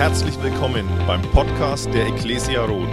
[0.00, 2.88] Herzlich willkommen beim Podcast der Ecclesia Roth.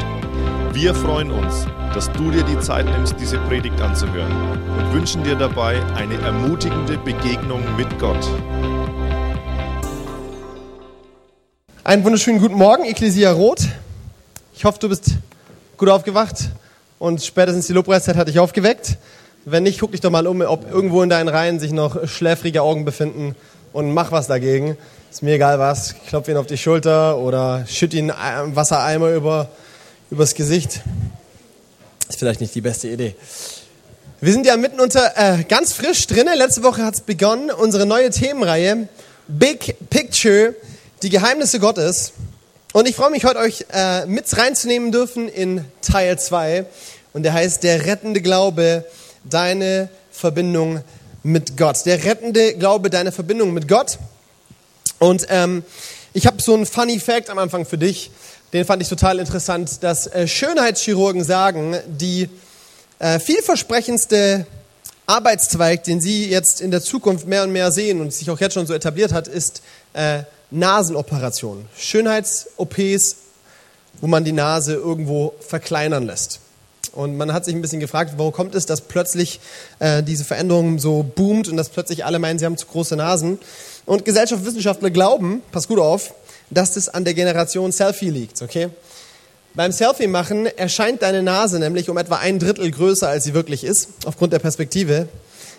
[0.73, 4.29] Wir freuen uns, dass du dir die Zeit nimmst, diese Predigt anzuhören
[4.77, 8.27] und wünschen dir dabei eine ermutigende Begegnung mit Gott.
[11.85, 13.69] Einen wunderschönen guten Morgen, Ecclesia Roth.
[14.53, 15.11] Ich hoffe, du bist
[15.77, 16.49] gut aufgewacht
[16.99, 18.97] und spätestens die Lobpreiszeit hat dich aufgeweckt.
[19.45, 22.63] Wenn nicht, guck dich doch mal um, ob irgendwo in deinen Reihen sich noch schläfrige
[22.63, 23.33] Augen befinden
[23.71, 24.75] und mach was dagegen.
[25.09, 29.49] Ist mir egal was, klopf ihn auf die Schulter oder schütt ihn einen Wassereimer über,
[30.11, 30.81] übers Gesicht.
[32.09, 33.15] Ist vielleicht nicht die beste Idee.
[34.19, 36.37] Wir sind ja mitten unter äh, ganz frisch drinnen.
[36.37, 38.89] Letzte Woche hat es begonnen, unsere neue Themenreihe
[39.29, 40.53] Big Picture,
[41.01, 42.11] die Geheimnisse Gottes.
[42.73, 46.65] Und ich freue mich heute euch äh, mit reinzunehmen dürfen in Teil 2.
[47.13, 48.83] Und der heißt der rettende Glaube
[49.23, 50.81] deine Verbindung
[51.23, 51.85] mit Gott.
[51.85, 53.97] Der rettende Glaube, deine Verbindung mit Gott.
[54.99, 55.63] Und ähm,
[56.13, 58.11] ich habe so einen funny Fact am Anfang für dich.
[58.53, 62.29] Den fand ich total interessant, dass äh, Schönheitschirurgen sagen, die
[62.99, 64.47] äh, vielversprechendste
[65.05, 68.53] Arbeitszweig, den sie jetzt in der Zukunft mehr und mehr sehen und sich auch jetzt
[68.53, 69.61] schon so etabliert hat, ist
[69.93, 71.65] äh, Nasenoperationen.
[71.77, 73.15] Schönheits-OPs,
[74.01, 76.39] wo man die Nase irgendwo verkleinern lässt.
[76.97, 79.39] Und man hat sich ein bisschen gefragt, warum kommt es, dass plötzlich
[79.77, 83.37] äh, diese Veränderung so boomt und dass plötzlich alle meinen, sie haben zu große Nasen.
[83.85, 86.15] Und Gesellschaftswissenschaftler glauben, pass gut auf,
[86.49, 88.69] dass das an der Generation Selfie liegt, okay?
[89.53, 93.63] Beim Selfie machen erscheint deine Nase nämlich um etwa ein Drittel größer, als sie wirklich
[93.63, 95.07] ist, aufgrund der Perspektive.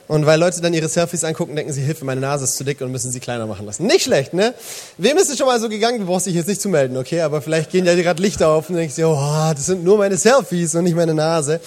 [0.08, 2.80] Und weil Leute dann ihre Selfies angucken, denken sie, Hilfe, meine Nase ist zu dick
[2.80, 3.86] und müssen sie kleiner machen lassen.
[3.86, 4.54] Nicht schlecht, ne?
[4.96, 6.00] Wem ist es schon mal so gegangen?
[6.00, 7.20] Du brauchst dich jetzt nicht zu melden, okay?
[7.20, 10.16] Aber vielleicht gehen ja gerade Lichter auf und denkst dir, oh, das sind nur meine
[10.16, 11.60] Selfies und nicht meine Nase.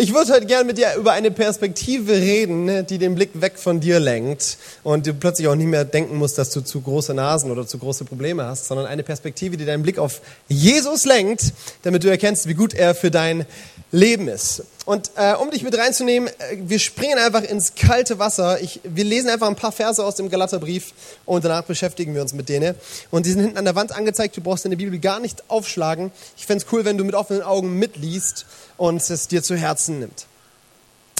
[0.00, 3.58] Ich würde heute gerne mit dir über eine Perspektive reden, ne, die den Blick weg
[3.58, 7.14] von dir lenkt und du plötzlich auch nicht mehr denken musst, dass du zu große
[7.14, 11.52] Nasen oder zu große Probleme hast, sondern eine Perspektive, die deinen Blick auf Jesus lenkt,
[11.82, 13.44] damit du erkennst, wie gut er für dein
[13.90, 14.62] Leben ist.
[14.88, 18.58] Und äh, um dich mit reinzunehmen, äh, wir springen einfach ins kalte Wasser.
[18.62, 20.94] Ich, wir lesen einfach ein paar Verse aus dem Galaterbrief
[21.26, 22.74] und danach beschäftigen wir uns mit denen.
[23.10, 24.34] Und die sind hinten an der Wand angezeigt.
[24.38, 26.10] Du brauchst deine Bibel gar nicht aufschlagen.
[26.38, 28.46] Ich fände es cool, wenn du mit offenen Augen mitliest
[28.78, 30.24] und es dir zu Herzen nimmt.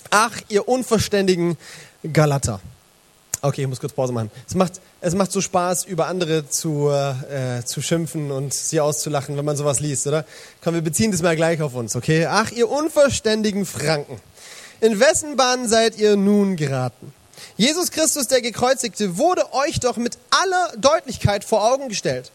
[0.09, 1.59] Ach, ihr unverständigen
[2.11, 2.63] Galater.
[3.41, 4.31] Okay, ich muss kurz Pause machen.
[4.49, 9.37] Es macht, es macht so Spaß, über andere zu, äh, zu schimpfen und sie auszulachen,
[9.37, 10.25] wenn man sowas liest, oder?
[10.63, 12.27] Komm, wir beziehen das mal gleich auf uns, okay?
[12.27, 14.21] Ach, ihr unverständigen Franken.
[14.81, 17.13] In wessen Bahn seid ihr nun geraten?
[17.57, 22.33] Jesus Christus, der Gekreuzigte, wurde euch doch mit aller Deutlichkeit vor Augen gestellt.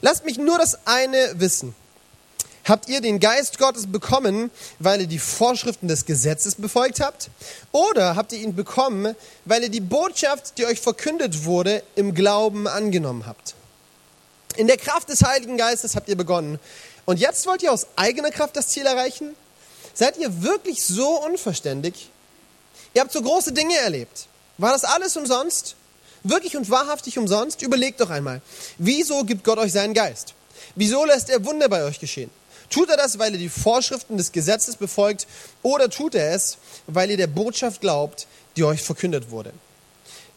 [0.00, 1.74] Lasst mich nur das eine wissen.
[2.64, 7.28] Habt ihr den Geist Gottes bekommen, weil ihr die Vorschriften des Gesetzes befolgt habt?
[7.72, 12.68] Oder habt ihr ihn bekommen, weil ihr die Botschaft, die euch verkündet wurde, im Glauben
[12.68, 13.54] angenommen habt?
[14.56, 16.60] In der Kraft des Heiligen Geistes habt ihr begonnen.
[17.04, 19.34] Und jetzt wollt ihr aus eigener Kraft das Ziel erreichen?
[19.92, 22.10] Seid ihr wirklich so unverständig?
[22.94, 24.26] Ihr habt so große Dinge erlebt.
[24.58, 25.74] War das alles umsonst?
[26.22, 27.62] Wirklich und wahrhaftig umsonst?
[27.62, 28.40] Überlegt doch einmal.
[28.78, 30.34] Wieso gibt Gott euch seinen Geist?
[30.76, 32.30] Wieso lässt er Wunder bei euch geschehen?
[32.72, 35.26] Tut er das, weil er die Vorschriften des Gesetzes befolgt
[35.62, 36.56] oder tut er es,
[36.86, 39.52] weil ihr der Botschaft glaubt, die euch verkündet wurde?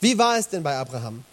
[0.01, 1.24] Wie war es denn bei Abraham?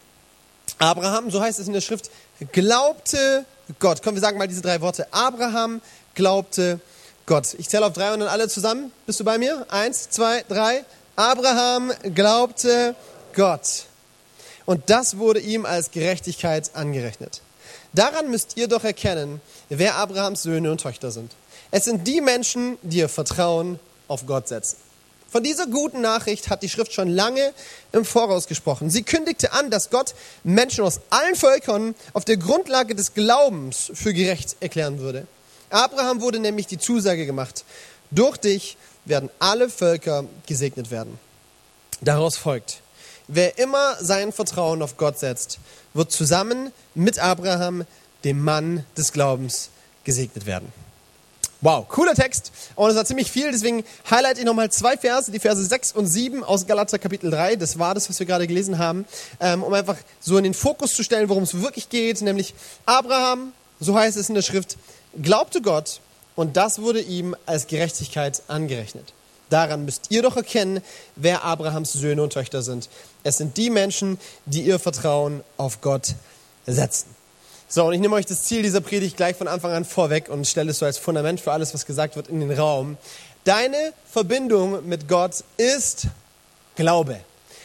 [0.79, 2.11] Abraham, so heißt es in der Schrift,
[2.53, 3.45] glaubte
[3.81, 4.01] Gott.
[4.03, 5.12] Komm, wir sagen mal diese drei Worte.
[5.12, 5.81] Abraham
[6.15, 6.81] glaubte
[7.27, 7.55] Gott.
[7.59, 8.93] Ich zähle auf drei und dann alle zusammen.
[9.05, 9.67] Bist du bei mir?
[9.71, 10.85] Eins, zwei, drei.
[11.17, 12.95] Abraham glaubte
[13.35, 13.87] Gott.
[14.67, 17.43] Und das wurde ihm als Gerechtigkeit angerechnet.
[17.95, 19.41] Daran müsst ihr doch erkennen,
[19.78, 21.33] wer Abrahams Söhne und Töchter sind.
[21.71, 23.78] Es sind die Menschen, die ihr Vertrauen
[24.09, 24.77] auf Gott setzen.
[25.31, 27.55] Von dieser guten Nachricht hat die Schrift schon lange
[27.93, 28.91] im Voraus gesprochen.
[28.91, 34.12] Sie kündigte an, dass Gott Menschen aus allen Völkern auf der Grundlage des Glaubens für
[34.12, 35.27] gerecht erklären würde.
[35.71, 37.65] Abraham wurde nämlich die Zusage gemacht,
[38.11, 41.19] durch dich werden alle Völker gesegnet werden.
[42.03, 42.82] Daraus folgt,
[43.27, 45.61] wer immer sein Vertrauen auf Gott setzt,
[45.94, 47.87] wird zusammen mit Abraham,
[48.25, 49.70] dem Mann des Glaubens,
[50.05, 50.73] gesegnet werden.
[51.61, 52.50] Wow, cooler Text.
[52.75, 56.08] Und es war ziemlich viel, deswegen highlight ich nochmal zwei Verse, die Verse 6 und
[56.08, 57.55] 7 aus Galater Kapitel 3.
[57.55, 59.05] Das war das, was wir gerade gelesen haben,
[59.38, 62.20] ähm, um einfach so in den Fokus zu stellen, worum es wirklich geht.
[62.20, 62.55] Nämlich
[62.85, 64.76] Abraham, so heißt es in der Schrift,
[65.23, 66.00] glaubte Gott
[66.35, 69.12] und das wurde ihm als Gerechtigkeit angerechnet.
[69.49, 70.82] Daran müsst ihr doch erkennen,
[71.14, 72.88] wer Abrahams Söhne und Töchter sind.
[73.23, 76.17] Es sind die Menschen, die ihr Vertrauen auf Gott
[76.67, 77.12] setzen.
[77.75, 80.47] So, und ich nehme euch das Ziel dieser Predigt gleich von Anfang an vorweg und
[80.47, 82.99] stelle es so als Fundament für alles, was gesagt wird, in den Raum.
[83.45, 86.09] Deine Verbindung mit Gott ist
[86.77, 87.19] Glaube.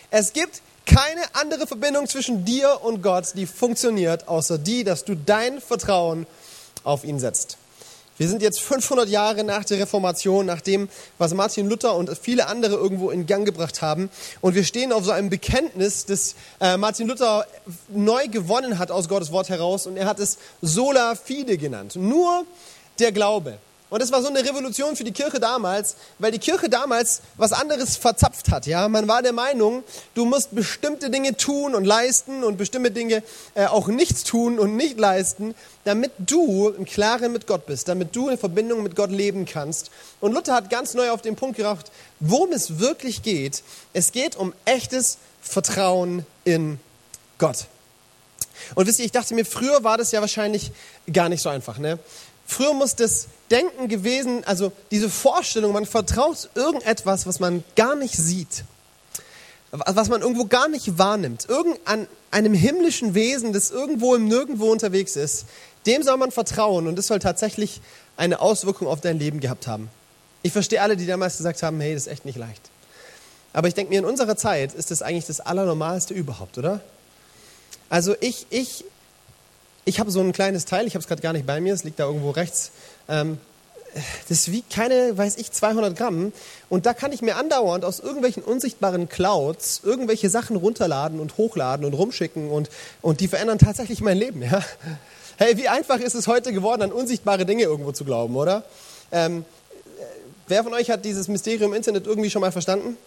[0.10, 5.14] Es gibt keine andere Verbindung zwischen dir und Gott, die funktioniert, außer die, dass du
[5.14, 6.26] dein Vertrauen
[6.86, 7.58] auf ihn setzt.
[8.18, 12.48] Wir sind jetzt 500 Jahre nach der Reformation, nach dem, was Martin Luther und viele
[12.48, 14.10] andere irgendwo in Gang gebracht haben.
[14.42, 17.46] Und wir stehen auf so einem Bekenntnis, das äh, Martin Luther
[17.90, 19.86] neu gewonnen hat aus Gottes Wort heraus.
[19.86, 21.96] Und er hat es sola fide genannt.
[21.96, 22.46] Nur
[22.98, 23.60] der Glaube.
[23.90, 27.54] Und das war so eine Revolution für die Kirche damals, weil die Kirche damals was
[27.54, 28.66] anderes verzapft hat.
[28.66, 33.24] Ja, man war der Meinung, du musst bestimmte Dinge tun und leisten und bestimmte Dinge
[33.56, 35.56] äh, auch nichts tun und nicht leisten,
[35.86, 39.90] damit du im Klaren mit Gott bist, damit du in Verbindung mit Gott leben kannst.
[40.20, 41.90] Und Luther hat ganz neu auf den Punkt gebracht,
[42.20, 43.64] worum es wirklich geht.
[43.94, 46.78] Es geht um echtes Vertrauen in
[47.38, 47.68] Gott.
[48.76, 50.72] Und wisst ihr, ich dachte mir, früher war das ja wahrscheinlich
[51.12, 51.78] gar nicht so einfach.
[51.78, 52.00] Ne?
[52.48, 58.16] Früher muss das Denken gewesen, also diese Vorstellung, man vertraut irgendetwas, was man gar nicht
[58.16, 58.64] sieht,
[59.72, 65.16] was man irgendwo gar nicht wahrnimmt, irgendein einem himmlischen Wesen, das irgendwo im Nirgendwo unterwegs
[65.18, 65.46] ist,
[65.86, 67.82] dem soll man vertrauen und das soll tatsächlich
[68.16, 69.90] eine Auswirkung auf dein Leben gehabt haben.
[70.42, 72.70] Ich verstehe alle, die damals gesagt haben, hey, das ist echt nicht leicht.
[73.52, 76.80] Aber ich denke mir, in unserer Zeit ist das eigentlich das Allernormalste überhaupt, oder?
[77.90, 78.86] Also ich, ich
[79.88, 81.86] ich habe so ein kleines Teil, ich habe es gerade gar nicht bei mir, es
[81.86, 82.72] liegt da irgendwo rechts.
[83.08, 83.38] Ähm,
[84.28, 86.34] das wiegt keine, weiß ich, 200 Gramm.
[86.68, 91.86] Und da kann ich mir andauernd aus irgendwelchen unsichtbaren Clouds irgendwelche Sachen runterladen und hochladen
[91.86, 92.70] und rumschicken und,
[93.02, 94.42] und die verändern tatsächlich mein Leben.
[94.42, 94.62] Ja?
[95.38, 98.66] Hey, wie einfach ist es heute geworden, an unsichtbare Dinge irgendwo zu glauben, oder?
[99.12, 99.46] Ähm,
[100.48, 102.98] wer von euch hat dieses Mysterium Internet irgendwie schon mal verstanden?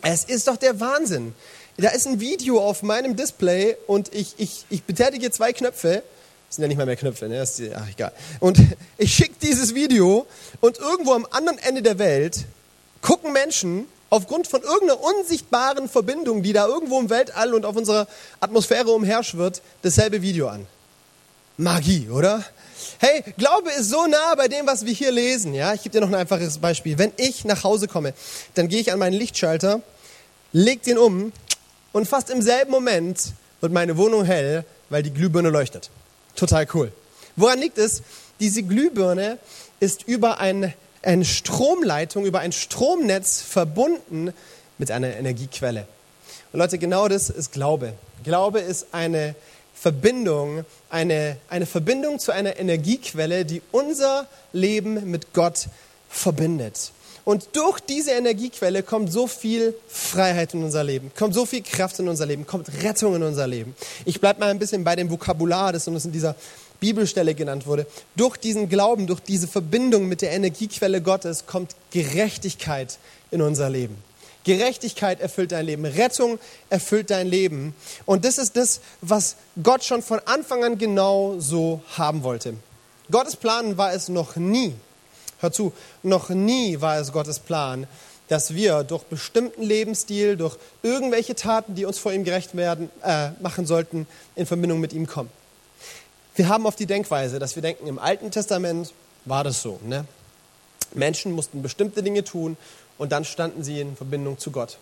[0.00, 1.34] Es ist doch der Wahnsinn.
[1.76, 6.04] Da ist ein Video auf meinem Display und ich, ich, ich betätige zwei Knöpfe.
[6.48, 7.42] Das sind ja nicht mal mehr Knöpfe, ne?
[7.42, 8.12] Ist, ach, egal.
[8.38, 8.58] Und
[8.98, 10.26] ich schicke dieses Video
[10.60, 12.44] und irgendwo am anderen Ende der Welt
[13.00, 18.06] gucken Menschen aufgrund von irgendeiner unsichtbaren Verbindung, die da irgendwo im Weltall und auf unserer
[18.38, 20.66] Atmosphäre umherschwirrt, dasselbe Video an.
[21.56, 22.44] Magie, oder?
[22.98, 25.54] Hey, Glaube ist so nah bei dem, was wir hier lesen.
[25.54, 26.98] Ja, ich gebe dir noch ein einfaches Beispiel.
[26.98, 28.14] Wenn ich nach Hause komme,
[28.54, 29.80] dann gehe ich an meinen Lichtschalter,
[30.52, 31.32] leg den um
[31.94, 35.90] und fast im selben Moment wird meine Wohnung hell, weil die Glühbirne leuchtet.
[36.34, 36.92] Total cool.
[37.36, 38.02] Woran liegt es?
[38.40, 39.38] Diese Glühbirne
[39.78, 44.34] ist über ein, eine Stromleitung, über ein Stromnetz verbunden
[44.76, 45.86] mit einer Energiequelle.
[46.52, 47.94] Und Leute, genau das ist Glaube.
[48.24, 49.36] Glaube ist eine
[49.72, 55.68] Verbindung, eine, eine Verbindung zu einer Energiequelle, die unser Leben mit Gott
[56.08, 56.90] verbindet.
[57.24, 61.98] Und durch diese Energiequelle kommt so viel Freiheit in unser Leben, kommt so viel Kraft
[61.98, 63.74] in unser Leben, kommt Rettung in unser Leben.
[64.04, 66.36] Ich bleibe mal ein bisschen bei dem Vokabular, das uns in dieser
[66.80, 67.86] Bibelstelle genannt wurde.
[68.14, 72.98] Durch diesen Glauben, durch diese Verbindung mit der Energiequelle Gottes kommt Gerechtigkeit
[73.30, 73.96] in unser Leben.
[74.44, 76.38] Gerechtigkeit erfüllt dein Leben, Rettung
[76.68, 77.74] erfüllt dein Leben.
[78.04, 82.54] Und das ist das, was Gott schon von Anfang an genau so haben wollte.
[83.10, 84.74] Gottes Plan war es noch nie,
[85.44, 87.86] Hör zu, noch nie war es Gottes Plan,
[88.28, 93.28] dass wir durch bestimmten Lebensstil, durch irgendwelche Taten, die uns vor ihm gerecht werden, äh,
[93.42, 94.06] machen sollten,
[94.36, 95.28] in Verbindung mit ihm kommen.
[96.34, 98.94] Wir haben oft die Denkweise, dass wir denken, im Alten Testament
[99.26, 99.78] war das so.
[99.84, 100.06] Ne?
[100.94, 102.56] Menschen mussten bestimmte Dinge tun
[102.96, 104.78] und dann standen sie in Verbindung zu Gott.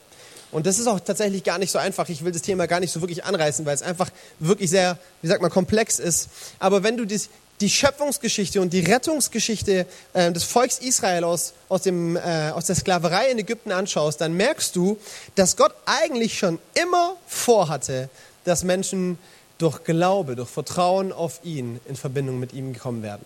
[0.52, 2.08] Und das ist auch tatsächlich gar nicht so einfach.
[2.10, 5.28] Ich will das Thema gar nicht so wirklich anreißen, weil es einfach wirklich sehr, wie
[5.28, 6.28] sagt man, komplex ist.
[6.58, 7.30] Aber wenn du dies,
[7.62, 12.74] die Schöpfungsgeschichte und die Rettungsgeschichte äh, des Volks Israel aus, aus, dem, äh, aus der
[12.74, 14.98] Sklaverei in Ägypten anschaust, dann merkst du,
[15.36, 18.10] dass Gott eigentlich schon immer vorhatte,
[18.44, 19.16] dass Menschen
[19.58, 23.24] durch Glaube, durch Vertrauen auf ihn in Verbindung mit ihm gekommen werden.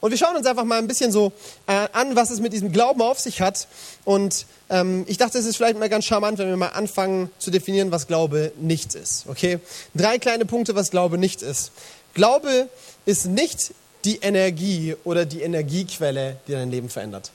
[0.00, 1.32] Und wir schauen uns einfach mal ein bisschen so
[1.66, 3.66] äh, an, was es mit diesem Glauben auf sich hat.
[4.04, 7.50] Und ähm, ich dachte, es ist vielleicht mal ganz charmant, wenn wir mal anfangen zu
[7.50, 9.24] definieren, was Glaube nicht ist.
[9.28, 9.58] Okay?
[9.94, 11.72] Drei kleine Punkte, was Glaube nicht ist.
[12.14, 12.68] Glaube
[13.04, 13.72] ist nicht
[14.04, 17.30] die Energie oder die Energiequelle, die dein Leben verändert.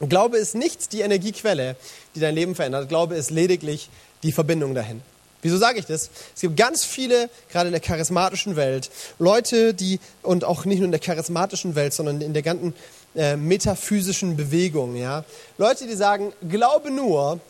[0.00, 1.76] Glaube ist nicht die Energiequelle,
[2.14, 2.88] die dein Leben verändert.
[2.88, 3.88] Glaube ist lediglich
[4.22, 5.02] die Verbindung dahin.
[5.42, 6.10] Wieso sage ich das?
[6.34, 10.86] Es gibt ganz viele, gerade in der charismatischen Welt, Leute, die, und auch nicht nur
[10.86, 12.72] in der charismatischen Welt, sondern in der ganzen
[13.14, 15.24] äh, metaphysischen Bewegung, ja,
[15.58, 17.40] Leute, die sagen, glaube nur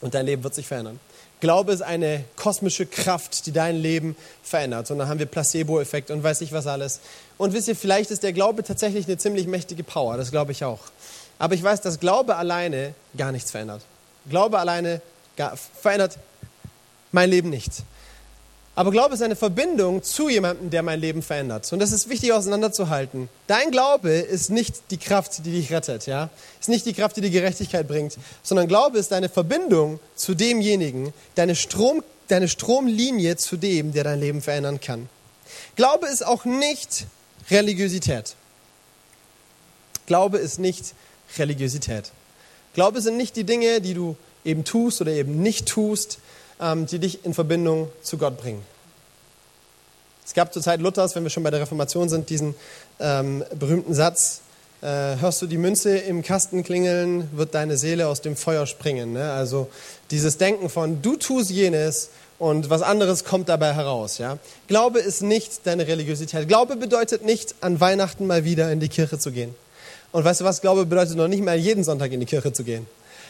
[0.00, 1.00] und dein Leben wird sich verändern.
[1.40, 4.90] Glaube ist eine kosmische Kraft, die dein Leben verändert.
[4.90, 7.00] Und dann haben wir Placebo-Effekt und weiß ich was alles.
[7.36, 10.16] Und wisst ihr, vielleicht ist der Glaube tatsächlich eine ziemlich mächtige Power.
[10.16, 10.80] Das glaube ich auch.
[11.38, 13.82] Aber ich weiß, dass Glaube alleine gar nichts verändert.
[14.28, 15.00] Glaube alleine
[15.80, 16.18] verändert
[17.12, 17.72] mein Leben nicht.
[18.78, 21.72] Aber Glaube ist eine Verbindung zu jemandem, der mein Leben verändert.
[21.72, 23.28] Und das ist wichtig auseinanderzuhalten.
[23.48, 26.30] Dein Glaube ist nicht die Kraft, die dich rettet, ja?
[26.60, 31.12] Ist nicht die Kraft, die die Gerechtigkeit bringt, sondern Glaube ist deine Verbindung zu demjenigen,
[31.34, 35.08] deine, Strom, deine Stromlinie zu dem, der dein Leben verändern kann.
[35.74, 37.06] Glaube ist auch nicht
[37.50, 38.36] Religiosität.
[40.06, 40.94] Glaube ist nicht
[41.36, 42.12] Religiosität.
[42.74, 46.20] Glaube sind nicht die Dinge, die du eben tust oder eben nicht tust,
[46.60, 48.64] die dich in Verbindung zu Gott bringen.
[50.28, 52.54] Es gab zur Zeit Luthers, wenn wir schon bei der Reformation sind, diesen
[53.00, 54.42] ähm, berühmten Satz,
[54.82, 59.14] äh, hörst du die Münze im Kasten klingeln, wird deine Seele aus dem Feuer springen.
[59.14, 59.32] Ne?
[59.32, 59.68] Also
[60.10, 64.18] dieses Denken von, du tust jenes und was anderes kommt dabei heraus.
[64.18, 64.38] Ja?
[64.66, 66.46] Glaube ist nicht deine Religiosität.
[66.46, 69.54] Glaube bedeutet nicht, an Weihnachten mal wieder in die Kirche zu gehen.
[70.12, 72.64] Und weißt du was, Glaube bedeutet noch nicht mal jeden Sonntag in die Kirche zu
[72.64, 72.86] gehen.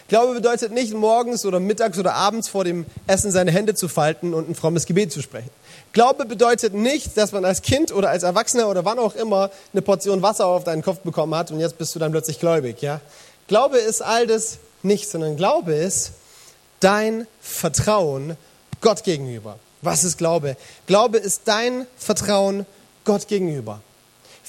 [0.08, 4.32] Glaube bedeutet nicht, morgens oder mittags oder abends vor dem Essen seine Hände zu falten
[4.32, 5.50] und ein frommes Gebet zu sprechen.
[5.92, 9.82] Glaube bedeutet nicht, dass man als Kind oder als Erwachsener oder wann auch immer eine
[9.82, 12.80] Portion Wasser auf deinen Kopf bekommen hat und jetzt bist du dann plötzlich gläubig.
[12.80, 13.02] Ja?
[13.48, 16.12] Glaube ist all das nicht, sondern Glaube ist
[16.80, 18.38] dein Vertrauen
[18.80, 19.58] Gott gegenüber.
[19.82, 20.56] Was ist Glaube?
[20.86, 22.64] Glaube ist dein Vertrauen
[23.04, 23.80] Gott gegenüber.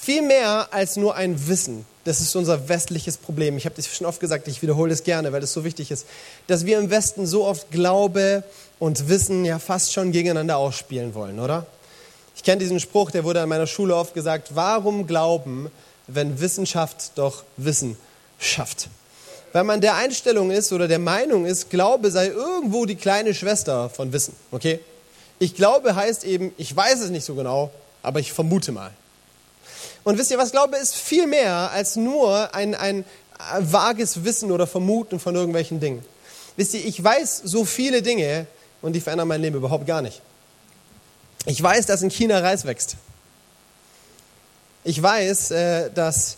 [0.02, 1.86] Viel mehr als nur ein Wissen.
[2.06, 3.58] Das ist unser westliches Problem.
[3.58, 6.06] Ich habe das schon oft gesagt, ich wiederhole es gerne, weil es so wichtig ist,
[6.48, 8.44] dass wir im Westen so oft Glaube
[8.80, 11.66] und Wissen ja fast schon gegeneinander ausspielen wollen, oder?
[12.34, 15.70] Ich kenne diesen Spruch, der wurde an meiner Schule oft gesagt, warum glauben,
[16.08, 17.98] wenn Wissenschaft doch Wissen
[18.40, 18.88] schafft?
[19.52, 23.90] Weil man der Einstellung ist oder der Meinung ist, Glaube sei irgendwo die kleine Schwester
[23.90, 24.80] von Wissen, okay?
[25.40, 27.70] Ich glaube heißt eben, ich weiß es nicht so genau,
[28.02, 28.92] aber ich vermute mal.
[30.04, 33.06] Und wisst ihr was, Glaube ist viel mehr als nur ein, ein
[33.60, 36.04] vages Wissen oder Vermuten von irgendwelchen Dingen.
[36.56, 38.48] Wisst ihr, ich weiß so viele Dinge
[38.82, 40.22] und die verändern mein Leben überhaupt gar nicht.
[41.46, 42.96] Ich weiß, dass in China Reis wächst.
[44.84, 46.38] Ich weiß, äh, dass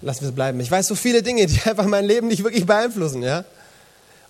[0.00, 0.60] lass wir es bleiben.
[0.60, 3.44] Ich weiß so viele Dinge, die einfach mein Leben nicht wirklich beeinflussen, ja.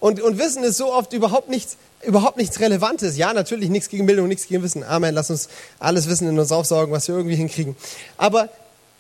[0.01, 3.17] Und, und Wissen ist so oft überhaupt nichts, überhaupt nichts Relevantes.
[3.17, 4.85] Ja, natürlich nichts gegen Bildung, nichts gegen Wissen.
[4.85, 5.15] Amen.
[5.15, 7.77] Lass uns alles Wissen in uns aufsaugen, was wir irgendwie hinkriegen.
[8.17, 8.49] Aber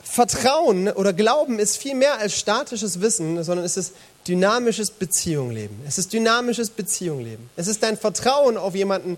[0.02, 3.94] Vertrauen oder Glauben ist viel mehr als statisches Wissen, sondern es ist
[4.26, 5.80] dynamisches Beziehungleben.
[5.86, 7.48] Es ist dynamisches Beziehungleben.
[7.56, 9.16] Es ist dein Vertrauen auf jemanden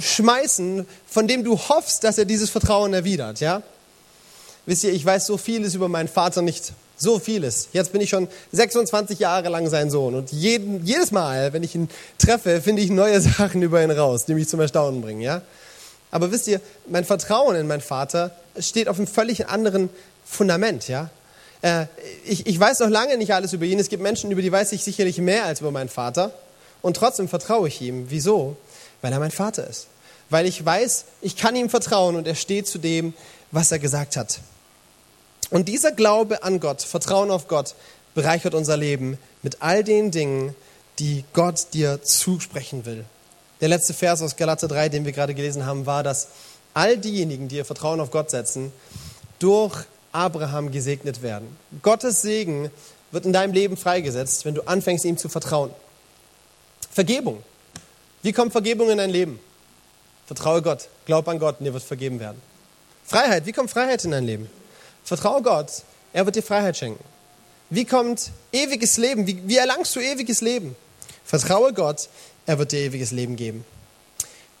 [0.00, 3.62] schmeißen, von dem du hoffst, dass er dieses Vertrauen erwidert, ja?
[4.66, 6.72] Wisst ihr, ich weiß so vieles über meinen Vater nicht.
[6.98, 7.68] So vieles.
[7.72, 10.14] Jetzt bin ich schon 26 Jahre lang sein Sohn.
[10.14, 14.24] Und jeden, jedes Mal, wenn ich ihn treffe, finde ich neue Sachen über ihn raus,
[14.24, 15.20] die mich zum Erstaunen bringen.
[15.20, 15.42] Ja?
[16.10, 19.90] Aber wisst ihr, mein Vertrauen in meinen Vater steht auf einem völlig anderen
[20.24, 20.88] Fundament.
[20.88, 21.10] Ja?
[21.60, 21.86] Äh,
[22.24, 23.78] ich, ich weiß noch lange nicht alles über ihn.
[23.78, 26.32] Es gibt Menschen, über die weiß ich sicherlich mehr als über meinen Vater.
[26.80, 28.06] Und trotzdem vertraue ich ihm.
[28.08, 28.56] Wieso?
[29.02, 29.88] Weil er mein Vater ist.
[30.30, 33.12] Weil ich weiß, ich kann ihm vertrauen und er steht zu dem,
[33.50, 34.40] was er gesagt hat.
[35.50, 37.74] Und dieser Glaube an Gott, Vertrauen auf Gott,
[38.14, 40.54] bereichert unser Leben mit all den Dingen,
[40.98, 43.04] die Gott dir zusprechen will.
[43.60, 46.28] Der letzte Vers aus Galater 3, den wir gerade gelesen haben, war, dass
[46.74, 48.72] all diejenigen, die ihr Vertrauen auf Gott setzen,
[49.38, 51.56] durch Abraham gesegnet werden.
[51.82, 52.70] Gottes Segen
[53.10, 55.70] wird in deinem Leben freigesetzt, wenn du anfängst, ihm zu vertrauen.
[56.90, 57.42] Vergebung.
[58.22, 59.38] Wie kommt Vergebung in dein Leben?
[60.26, 62.40] Vertraue Gott, glaub an Gott und dir wird vergeben werden.
[63.04, 63.46] Freiheit.
[63.46, 64.50] Wie kommt Freiheit in dein Leben?
[65.06, 67.02] Vertraue Gott, er wird dir Freiheit schenken.
[67.70, 69.28] Wie kommt ewiges Leben?
[69.28, 70.74] Wie, wie erlangst du ewiges Leben?
[71.24, 72.08] Vertraue Gott,
[72.44, 73.64] er wird dir ewiges Leben geben.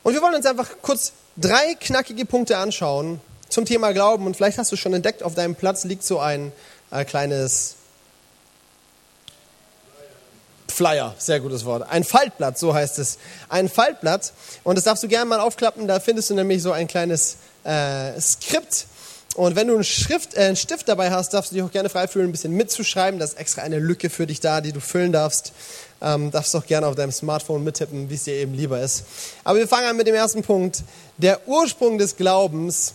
[0.04, 4.24] Und wir wollen uns einfach kurz drei knackige Punkte anschauen zum Thema Glauben.
[4.24, 6.52] Und vielleicht hast du schon entdeckt, auf deinem Platz liegt so ein
[6.92, 7.74] äh, kleines
[10.68, 11.90] Flyer, sehr gutes Wort.
[11.90, 13.18] Ein Faltblatt, so heißt es.
[13.48, 14.32] Ein Faltblatt.
[14.62, 15.88] Und das darfst du gerne mal aufklappen.
[15.88, 18.86] Da findest du nämlich so ein kleines äh, Skript
[19.36, 21.90] und wenn du einen, Schrift, äh, einen Stift dabei hast, darfst du dich auch gerne
[21.90, 23.20] frei fühlen, ein bisschen mitzuschreiben.
[23.20, 25.52] Da ist extra eine Lücke für dich da, die du füllen darfst.
[26.00, 29.04] Ähm, darfst auch gerne auf deinem Smartphone mittippen, wie es dir eben lieber ist.
[29.44, 30.82] Aber wir fangen an mit dem ersten Punkt.
[31.18, 32.94] Der Ursprung des Glaubens.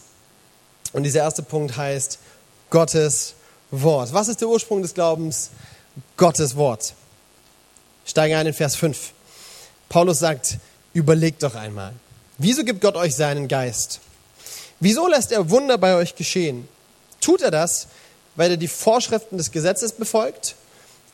[0.94, 2.18] Und dieser erste Punkt heißt
[2.72, 3.36] Gottes
[3.70, 4.12] Wort.
[4.12, 5.52] Was ist der Ursprung des Glaubens?
[6.18, 6.96] Gottes Wort.
[8.04, 9.12] Steigen ein in Vers 5.
[9.90, 10.58] Paulus sagt,
[10.94, 11.94] überlegt doch einmal.
[12.40, 14.00] Wieso gibt Gott euch seinen Geist?
[14.82, 16.68] Wieso lässt er Wunder bei euch geschehen?
[17.22, 17.88] Tut er das,
[18.36, 20.56] weil er die Vorschriften des Gesetzes befolgt?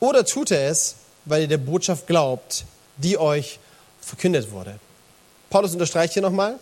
[0.00, 0.94] Oder tut er es,
[1.26, 2.64] weil ihr der Botschaft glaubt,
[2.96, 3.60] die euch
[4.00, 4.80] verkündet wurde?
[5.50, 6.58] Paulus unterstreicht hier nochmal,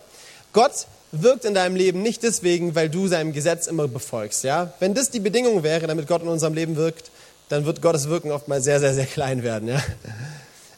[0.51, 4.43] Gott wirkt in deinem Leben nicht deswegen, weil du seinem Gesetz immer befolgst.
[4.43, 4.73] Ja?
[4.79, 7.09] Wenn das die Bedingung wäre, damit Gott in unserem Leben wirkt,
[7.47, 9.69] dann wird Gottes Wirken oft mal sehr, sehr, sehr klein werden.
[9.69, 9.81] Ja?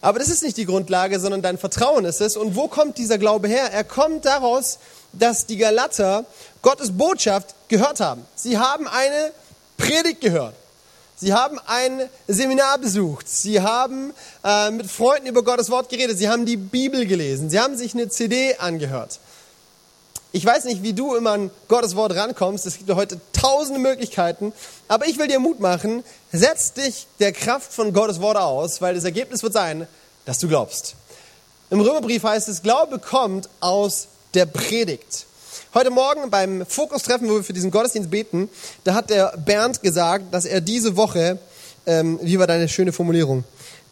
[0.02, 2.38] Aber das ist nicht die Grundlage, sondern dein Vertrauen ist es.
[2.38, 3.72] Und wo kommt dieser Glaube her?
[3.72, 4.80] Er kommt daraus,
[5.12, 6.26] dass die Galater
[6.62, 8.26] Gottes Botschaft gehört haben.
[8.36, 9.32] Sie haben eine
[9.78, 10.56] Predigt gehört.
[11.16, 13.28] Sie haben ein Seminar besucht.
[13.28, 16.18] Sie haben äh, mit Freunden über Gottes Wort geredet.
[16.18, 17.50] Sie haben die Bibel gelesen.
[17.50, 19.20] Sie haben sich eine CD angehört.
[20.32, 22.68] Ich weiß nicht, wie du immer an Gottes Wort rankommst.
[22.68, 24.54] Es gibt ja heute tausende Möglichkeiten.
[24.88, 26.04] Aber ich will dir Mut machen.
[26.32, 29.88] Setz dich der Kraft von Gottes Wort aus, weil das Ergebnis wird sein,
[30.26, 30.94] dass du glaubst.
[31.72, 35.26] Im Römerbrief heißt es, Glaube kommt aus der Predigt.
[35.74, 38.50] Heute Morgen beim Fokustreffen, wo wir für diesen Gottesdienst beten,
[38.84, 41.40] da hat der Bernd gesagt, dass er diese Woche,
[41.88, 43.44] ähm, wie war deine schöne Formulierung,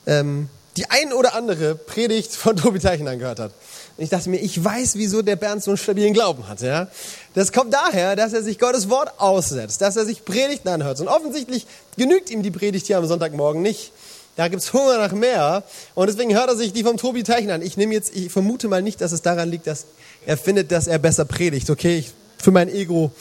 [0.05, 3.51] ähm, die ein oder andere Predigt von Tobi Teichen angehört hat.
[3.97, 6.61] Und ich dachte mir, ich weiß, wieso der Bernd so einen stabilen Glauben hat.
[6.61, 6.87] Ja?
[7.33, 10.99] Das kommt daher, dass er sich Gottes Wort aussetzt, dass er sich Predigten anhört.
[10.99, 11.65] Und offensichtlich
[11.97, 13.91] genügt ihm die Predigt hier am Sonntagmorgen nicht.
[14.35, 15.63] Da gibt's Hunger nach mehr.
[15.95, 17.63] Und deswegen hört er sich die vom Tobi Teichen an.
[17.63, 19.85] Ich nehme jetzt, ich vermute mal nicht, dass es daran liegt, dass
[20.27, 21.67] er findet, dass er besser predigt.
[21.71, 23.11] Okay, ich, für mein Ego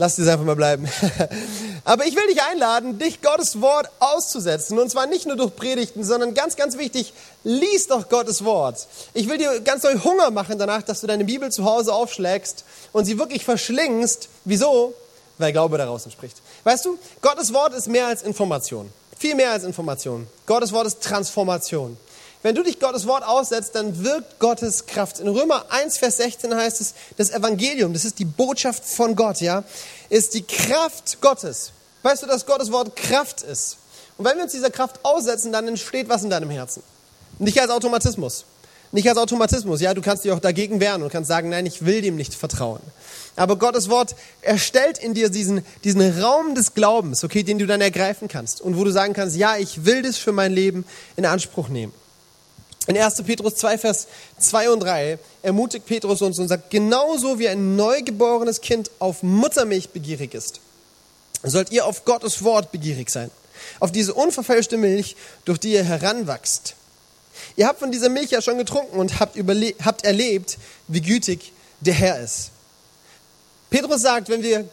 [0.00, 0.88] Lass es einfach mal bleiben.
[1.84, 4.78] Aber ich will dich einladen, dich Gottes Wort auszusetzen.
[4.78, 7.12] Und zwar nicht nur durch Predigten, sondern ganz, ganz wichtig,
[7.42, 8.86] lies doch Gottes Wort.
[9.12, 12.64] Ich will dir ganz doll Hunger machen danach, dass du deine Bibel zu Hause aufschlägst
[12.92, 14.28] und sie wirklich verschlingst.
[14.44, 14.94] Wieso?
[15.36, 16.36] Weil Glaube daraus entspricht.
[16.62, 18.88] Weißt du, Gottes Wort ist mehr als Information.
[19.18, 20.28] Viel mehr als Information.
[20.46, 21.96] Gottes Wort ist Transformation.
[22.42, 25.18] Wenn du dich Gottes Wort aussetzt, dann wirkt Gottes Kraft.
[25.18, 29.40] In Römer 1, Vers 16 heißt es, das Evangelium, das ist die Botschaft von Gott,
[29.40, 29.64] ja,
[30.08, 31.72] ist die Kraft Gottes.
[32.02, 33.78] Weißt du, dass Gottes Wort Kraft ist?
[34.16, 36.82] Und wenn wir uns dieser Kraft aussetzen, dann entsteht was in deinem Herzen.
[37.38, 38.44] Nicht als Automatismus.
[38.90, 39.80] Nicht als Automatismus.
[39.80, 42.34] Ja, du kannst dich auch dagegen wehren und kannst sagen, nein, ich will dem nicht
[42.34, 42.80] vertrauen.
[43.36, 47.80] Aber Gottes Wort erstellt in dir diesen, diesen Raum des Glaubens, okay, den du dann
[47.80, 50.84] ergreifen kannst und wo du sagen kannst, ja, ich will das für mein Leben
[51.16, 51.92] in Anspruch nehmen.
[52.88, 53.22] In 1.
[53.22, 54.06] Petrus 2, Vers
[54.38, 59.90] 2 und 3 ermutigt Petrus uns und sagt, genauso wie ein neugeborenes Kind auf Muttermilch
[59.90, 60.60] begierig ist,
[61.42, 63.30] sollt ihr auf Gottes Wort begierig sein.
[63.78, 66.76] Auf diese unverfälschte Milch, durch die ihr heranwachst.
[67.56, 69.36] Ihr habt von dieser Milch ja schon getrunken und habt,
[69.84, 72.52] habt erlebt, wie gütig der Herr ist.
[73.68, 74.66] Petrus sagt, wenn wir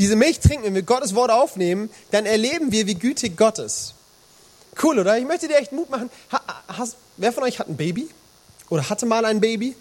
[0.00, 3.94] diese Milch trinken, wenn wir Gottes Wort aufnehmen, dann erleben wir, wie gütig Gott ist.
[4.80, 5.18] Cool, oder?
[5.18, 6.10] Ich möchte dir echt Mut machen.
[6.68, 8.08] Hast, wer von euch hat ein Baby?
[8.68, 9.76] Oder hatte mal ein Baby?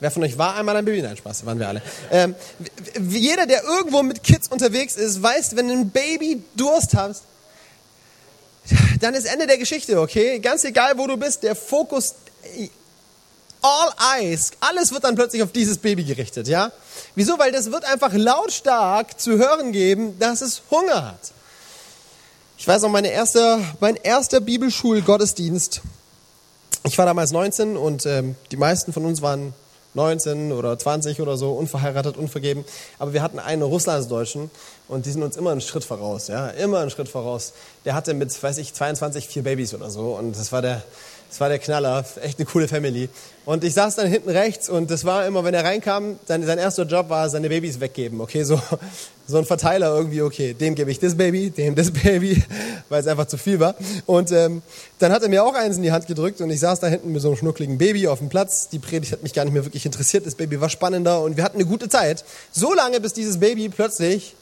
[0.00, 1.00] Wer von euch war einmal ein Baby?
[1.02, 1.82] Nein, Spaß, waren wir alle.
[2.10, 2.34] Ähm,
[3.08, 7.16] jeder, der irgendwo mit Kids unterwegs ist, weiß, wenn ein Baby Durst hat,
[9.00, 10.38] dann ist Ende der Geschichte, okay?
[10.40, 12.14] Ganz egal, wo du bist, der Fokus,
[13.62, 16.72] all eyes, alles wird dann plötzlich auf dieses Baby gerichtet, ja?
[17.14, 17.38] Wieso?
[17.38, 21.32] Weil das wird einfach lautstark zu hören geben, dass es Hunger hat.
[22.64, 25.82] Ich weiß noch, meine erste, mein erster Bibelschulgottesdienst.
[26.84, 29.52] Ich war damals 19 und ähm, die meisten von uns waren
[29.92, 32.64] 19 oder 20 oder so, unverheiratet, unvergeben.
[32.98, 34.50] Aber wir hatten einen Russlandsdeutschen
[34.88, 37.52] und die sind uns immer einen Schritt voraus, ja, immer einen Schritt voraus.
[37.84, 40.82] Der hatte mit, weiß ich, 22 vier Babys oder so und das war der,
[41.28, 43.08] das war der Knaller, echt eine coole Family.
[43.44, 46.58] Und ich saß dann hinten rechts und das war immer, wenn er reinkam, sein, sein
[46.58, 48.20] erster Job war, seine Babys weggeben.
[48.20, 48.58] Okay, so,
[49.26, 52.42] so ein Verteiler irgendwie, okay, dem gebe ich das Baby, dem das Baby,
[52.88, 53.74] weil es einfach zu viel war.
[54.06, 54.62] Und ähm,
[54.98, 57.12] dann hat er mir auch eins in die Hand gedrückt und ich saß da hinten
[57.12, 58.70] mit so einem schnuckligen Baby auf dem Platz.
[58.70, 61.44] Die Predigt hat mich gar nicht mehr wirklich interessiert, das Baby war spannender und wir
[61.44, 62.24] hatten eine gute Zeit.
[62.50, 64.34] So lange, bis dieses Baby plötzlich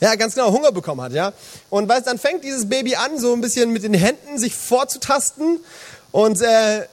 [0.00, 1.32] ja, ganz genau, Hunger bekommen hat, ja.
[1.70, 5.60] Und weißt, dann fängt dieses Baby an, so ein bisschen mit den Händen sich vorzutasten
[6.12, 6.86] und äh,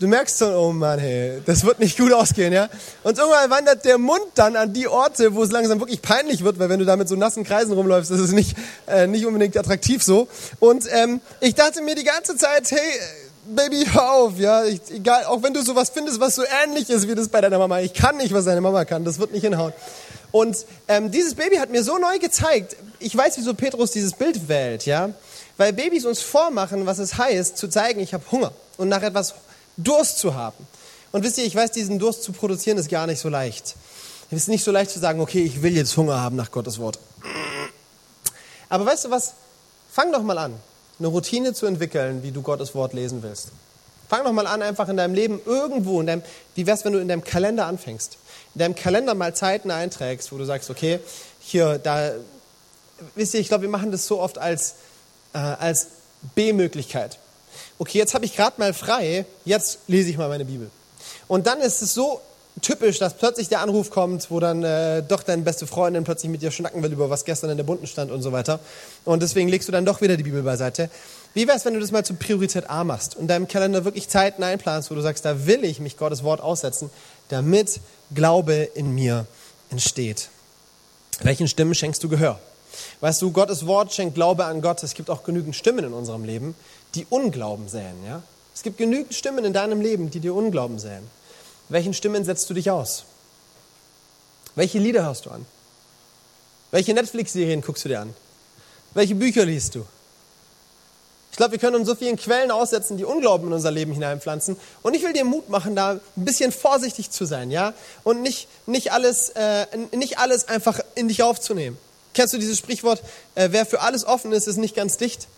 [0.00, 2.68] du merkst so, oh Mann, hey, das wird nicht gut ausgehen, ja.
[3.02, 6.58] Und irgendwann wandert der Mund dann an die Orte, wo es langsam wirklich peinlich wird,
[6.58, 8.56] weil wenn du da mit so nassen Kreisen rumläufst, ist es nicht,
[8.88, 10.28] äh, nicht unbedingt attraktiv so.
[10.58, 12.78] Und ähm, ich dachte mir die ganze Zeit, hey,
[13.54, 17.08] Baby, hör auf, ja, ich, egal, auch wenn du sowas findest, was so ähnlich ist
[17.08, 19.42] wie das bei deiner Mama, ich kann nicht, was deine Mama kann, das wird nicht
[19.42, 19.72] hinhauen.
[20.30, 24.48] Und ähm, dieses Baby hat mir so neu gezeigt, ich weiß, wieso Petrus dieses Bild
[24.48, 25.10] wählt, ja,
[25.56, 29.34] weil Babys uns vormachen, was es heißt, zu zeigen, ich habe Hunger und nach etwas
[29.76, 30.66] Durst zu haben.
[31.10, 33.74] Und wisst ihr, ich weiß, diesen Durst zu produzieren ist gar nicht so leicht.
[34.30, 36.78] Es ist nicht so leicht zu sagen, okay, ich will jetzt Hunger haben nach Gottes
[36.78, 37.00] Wort.
[38.68, 39.32] Aber weißt du was?
[39.90, 40.54] Fang doch mal an,
[41.00, 43.48] eine Routine zu entwickeln, wie du Gottes Wort lesen willst.
[44.08, 46.22] Fang doch mal an, einfach in deinem Leben irgendwo, in deinem,
[46.54, 48.18] wie wär's, wenn du in deinem Kalender anfängst?
[48.54, 50.98] in deinem Kalender mal Zeiten einträgst, wo du sagst, okay,
[51.40, 52.12] hier, da,
[53.14, 54.74] wisst ihr, ich glaube, wir machen das so oft als,
[55.32, 55.88] äh, als
[56.34, 57.18] B-Möglichkeit.
[57.78, 60.70] Okay, jetzt habe ich gerade mal frei, jetzt lese ich mal meine Bibel.
[61.28, 62.20] Und dann ist es so
[62.62, 66.42] typisch, dass plötzlich der Anruf kommt, wo dann äh, doch deine beste Freundin plötzlich mit
[66.42, 68.60] dir schnacken will über was gestern in der Bunten stand und so weiter.
[69.04, 70.90] Und deswegen legst du dann doch wieder die Bibel beiseite.
[71.32, 74.08] Wie wäre es, wenn du das mal zur Priorität A machst und deinem Kalender wirklich
[74.08, 76.90] Zeiten einplanst, wo du sagst, da will ich mich Gottes Wort aussetzen,
[77.28, 77.80] damit
[78.14, 79.26] Glaube in mir
[79.70, 80.28] entsteht.
[81.22, 82.38] Welchen Stimmen schenkst du Gehör?
[83.00, 84.82] Weißt du, Gottes Wort schenkt Glaube an Gott.
[84.82, 86.54] Es gibt auch genügend Stimmen in unserem Leben,
[86.94, 88.04] die Unglauben säen.
[88.06, 88.22] Ja?
[88.54, 91.02] Es gibt genügend Stimmen in deinem Leben, die dir Unglauben säen.
[91.70, 93.04] Welchen Stimmen setzt du dich aus?
[94.56, 95.46] Welche Lieder hörst du an?
[96.72, 98.14] Welche Netflix-Serien guckst du dir an?
[98.92, 99.86] Welche Bücher liest du?
[101.30, 104.56] Ich glaube, wir können uns so vielen Quellen aussetzen, die Unglauben in unser Leben hineinpflanzen.
[104.82, 107.72] Und ich will dir Mut machen, da ein bisschen vorsichtig zu sein, ja?
[108.02, 111.78] Und nicht, nicht, alles, äh, nicht alles einfach in dich aufzunehmen.
[112.14, 113.00] Kennst du dieses Sprichwort,
[113.36, 115.28] äh, wer für alles offen ist, ist nicht ganz dicht?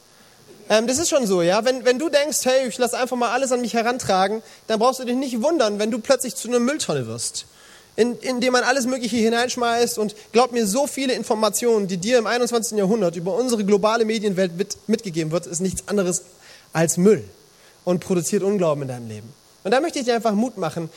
[0.73, 1.67] Ähm, das ist schon so, ja.
[1.67, 5.01] Wenn, wenn du denkst, hey, ich lasse einfach mal alles an mich herantragen, dann brauchst
[5.01, 7.45] du dich nicht wundern, wenn du plötzlich zu einer Mülltonne wirst
[7.95, 12.17] in, in dem man alles Mögliche hineinschmeißt und glaub mir, so viele Informationen, die dir
[12.17, 12.79] im 21.
[12.79, 16.23] Jahrhundert über unsere globale Medienwelt mit, mitgegeben wird, ist nichts anderes
[16.73, 17.23] als Müll
[17.85, 19.35] und produziert Unglauben in deinem Leben.
[19.63, 20.89] Und da möchte ich dir einfach Mut machen,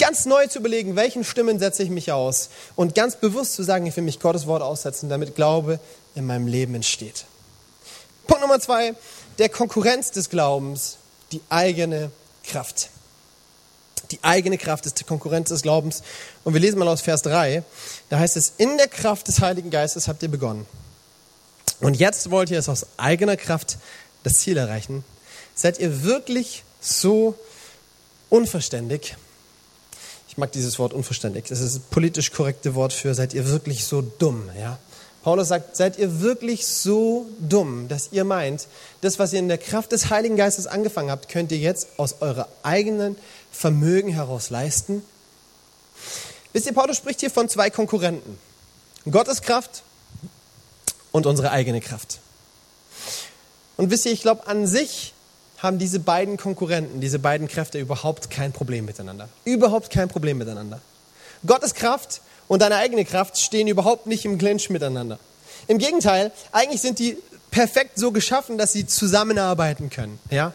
[0.00, 3.86] ganz neu zu überlegen, welchen Stimmen setze ich mich aus und ganz bewusst zu sagen,
[3.86, 5.78] ich will mich Gottes Wort aussetzen, damit Glaube
[6.16, 7.26] in meinem Leben entsteht.
[8.26, 8.94] Punkt Nummer zwei,
[9.38, 10.98] der Konkurrenz des Glaubens,
[11.32, 12.10] die eigene
[12.44, 12.90] Kraft.
[14.10, 16.02] Die eigene Kraft ist die Konkurrenz des Glaubens.
[16.44, 17.64] Und wir lesen mal aus Vers 3.
[18.08, 20.66] Da heißt es, in der Kraft des Heiligen Geistes habt ihr begonnen.
[21.80, 23.78] Und jetzt wollt ihr es aus eigener Kraft
[24.22, 25.04] das Ziel erreichen.
[25.54, 27.34] Seid ihr wirklich so
[28.30, 29.16] unverständig?
[30.28, 31.46] Ich mag dieses Wort unverständig.
[31.46, 34.78] Das ist das politisch korrekte Wort für seid ihr wirklich so dumm, ja?
[35.26, 38.68] Paulus sagt, seid ihr wirklich so dumm, dass ihr meint,
[39.00, 42.18] das, was ihr in der Kraft des Heiligen Geistes angefangen habt, könnt ihr jetzt aus
[42.20, 43.16] eurer eigenen
[43.50, 45.02] Vermögen heraus leisten?
[46.52, 48.38] Wisst ihr, Paulus spricht hier von zwei Konkurrenten.
[49.10, 49.82] Gottes Kraft
[51.10, 52.20] und unsere eigene Kraft.
[53.76, 55.12] Und wisst ihr, ich glaube, an sich
[55.58, 59.28] haben diese beiden Konkurrenten, diese beiden Kräfte überhaupt kein Problem miteinander.
[59.44, 60.80] Überhaupt kein Problem miteinander.
[61.44, 65.18] Gottes Kraft und deine eigene Kraft stehen überhaupt nicht im Clinch miteinander.
[65.68, 67.16] Im Gegenteil, eigentlich sind die
[67.50, 70.18] perfekt so geschaffen, dass sie zusammenarbeiten können.
[70.30, 70.52] Ja?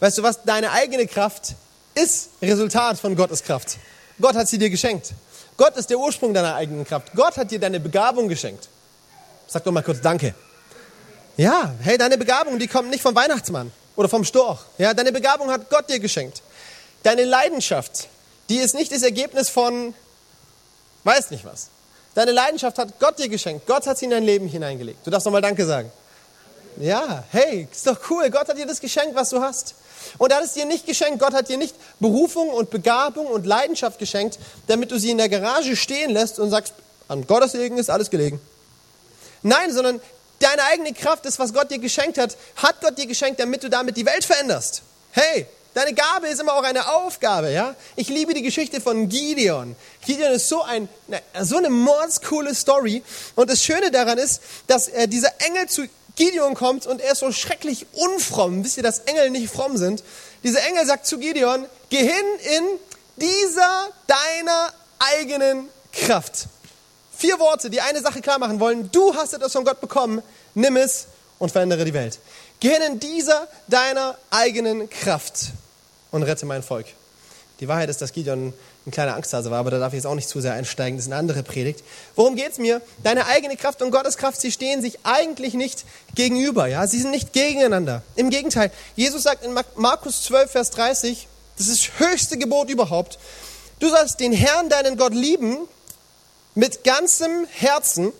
[0.00, 0.42] Weißt du was?
[0.44, 1.54] Deine eigene Kraft
[1.94, 3.78] ist Resultat von Gottes Kraft.
[4.20, 5.12] Gott hat sie dir geschenkt.
[5.56, 7.12] Gott ist der Ursprung deiner eigenen Kraft.
[7.14, 8.68] Gott hat dir deine Begabung geschenkt.
[9.46, 10.34] Sag doch mal kurz Danke.
[11.36, 14.60] Ja, hey, deine Begabung, die kommt nicht vom Weihnachtsmann oder vom Storch.
[14.78, 16.42] Ja, deine Begabung hat Gott dir geschenkt.
[17.02, 18.08] Deine Leidenschaft,
[18.48, 19.94] die ist nicht das Ergebnis von,
[21.04, 21.68] weiß nicht was.
[22.14, 23.66] Deine Leidenschaft hat Gott dir geschenkt.
[23.66, 25.06] Gott hat sie in dein Leben hineingelegt.
[25.06, 25.90] Du darfst noch mal Danke sagen.
[26.78, 28.30] Ja, hey, ist doch cool.
[28.30, 29.74] Gott hat dir das geschenkt, was du hast.
[30.18, 31.20] Und er hat es dir nicht geschenkt.
[31.20, 35.28] Gott hat dir nicht Berufung und Begabung und Leidenschaft geschenkt, damit du sie in der
[35.28, 36.74] Garage stehen lässt und sagst,
[37.08, 38.40] an Gottes Segen ist alles gelegen.
[39.42, 40.00] Nein, sondern
[40.38, 43.70] deine eigene Kraft, das, was Gott dir geschenkt hat, hat Gott dir geschenkt, damit du
[43.70, 44.82] damit die Welt veränderst.
[45.12, 47.74] Hey, deine Gabe ist immer auch eine Aufgabe, ja?
[47.96, 49.76] Ich liebe die Geschichte von Gideon.
[50.04, 50.88] Gideon ist so, ein,
[51.40, 53.02] so eine mordscoole Story.
[53.34, 57.20] Und das Schöne daran ist, dass äh, dieser Engel zu Gideon kommt und er ist
[57.20, 58.64] so schrecklich unfromm.
[58.64, 60.02] Wisst ihr, dass Engel nicht fromm sind?
[60.42, 62.24] Dieser Engel sagt zu Gideon, geh hin
[62.56, 62.64] in
[63.16, 66.46] dieser deiner eigenen Kraft.
[67.16, 68.90] Vier Worte, die eine Sache klar machen wollen.
[68.90, 70.22] Du hast etwas von Gott bekommen,
[70.54, 71.06] nimm es
[71.38, 72.18] und verändere die Welt.
[72.60, 75.52] Geh hin in dieser deiner eigenen Kraft
[76.12, 76.86] und rette mein Volk.
[77.60, 78.52] Die Wahrheit ist, dass Gideon
[78.86, 81.06] ein kleiner Angsthase war, aber da darf ich jetzt auch nicht zu sehr einsteigen, das
[81.06, 81.84] ist eine andere Predigt.
[82.16, 82.80] Worum geht es mir?
[83.04, 86.86] Deine eigene Kraft und Gottes Kraft, sie stehen sich eigentlich nicht gegenüber, ja?
[86.86, 88.02] Sie sind nicht gegeneinander.
[88.16, 93.18] Im Gegenteil, Jesus sagt in Markus 12, Vers 30, das ist das höchste Gebot überhaupt,
[93.78, 95.58] du sollst den Herrn, deinen Gott lieben,
[96.54, 98.12] mit ganzem Herzen,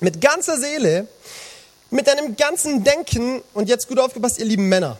[0.00, 1.08] mit ganzer Seele,
[1.90, 4.98] mit deinem ganzen Denken und jetzt gut aufgepasst, ihr lieben Männer,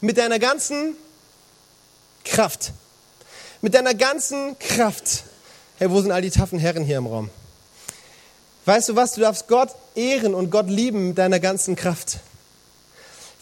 [0.00, 0.96] mit deiner ganzen
[2.24, 2.72] Kraft
[3.64, 5.24] mit deiner ganzen Kraft.
[5.76, 7.30] Hey, wo sind all die taffen Herren hier im Raum?
[8.66, 9.14] Weißt du was?
[9.14, 12.18] Du darfst Gott ehren und Gott lieben mit deiner ganzen Kraft.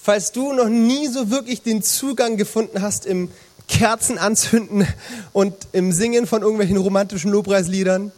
[0.00, 3.30] Falls du noch nie so wirklich den Zugang gefunden hast im
[3.68, 4.86] Kerzen anzünden
[5.32, 8.12] und im Singen von irgendwelchen romantischen Lobpreisliedern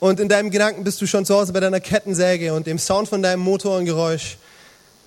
[0.00, 3.08] und in deinem Gedanken bist du schon zu Hause bei deiner Kettensäge und dem Sound
[3.08, 4.36] von deinem Motorengeräusch,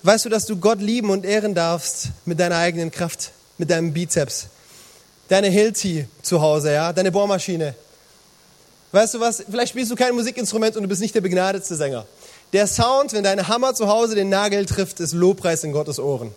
[0.02, 3.92] weißt du, dass du Gott lieben und ehren darfst mit deiner eigenen Kraft, mit deinem
[3.92, 4.48] Bizeps,
[5.30, 7.74] deine Hilti zu Hause, ja, deine Bohrmaschine.
[8.92, 9.44] Weißt du was?
[9.48, 12.04] Vielleicht spielst du kein Musikinstrument und du bist nicht der begnadetste Sänger.
[12.52, 16.34] Der Sound, wenn dein Hammer zu Hause den Nagel trifft, ist Lobpreis in Gottes Ohren.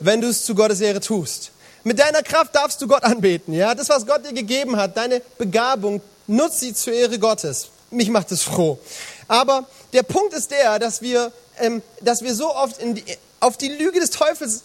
[0.00, 1.52] Wenn du es zu Gottes Ehre tust.
[1.84, 3.52] Mit deiner Kraft darfst du Gott anbeten.
[3.52, 7.68] Ja, das, was Gott dir gegeben hat, deine Begabung, nutz sie zur Ehre Gottes.
[7.90, 8.78] Mich macht es froh.
[9.28, 13.04] Aber der Punkt ist der, dass wir, ähm, dass wir so oft die,
[13.40, 14.62] auf die Lüge des Teufels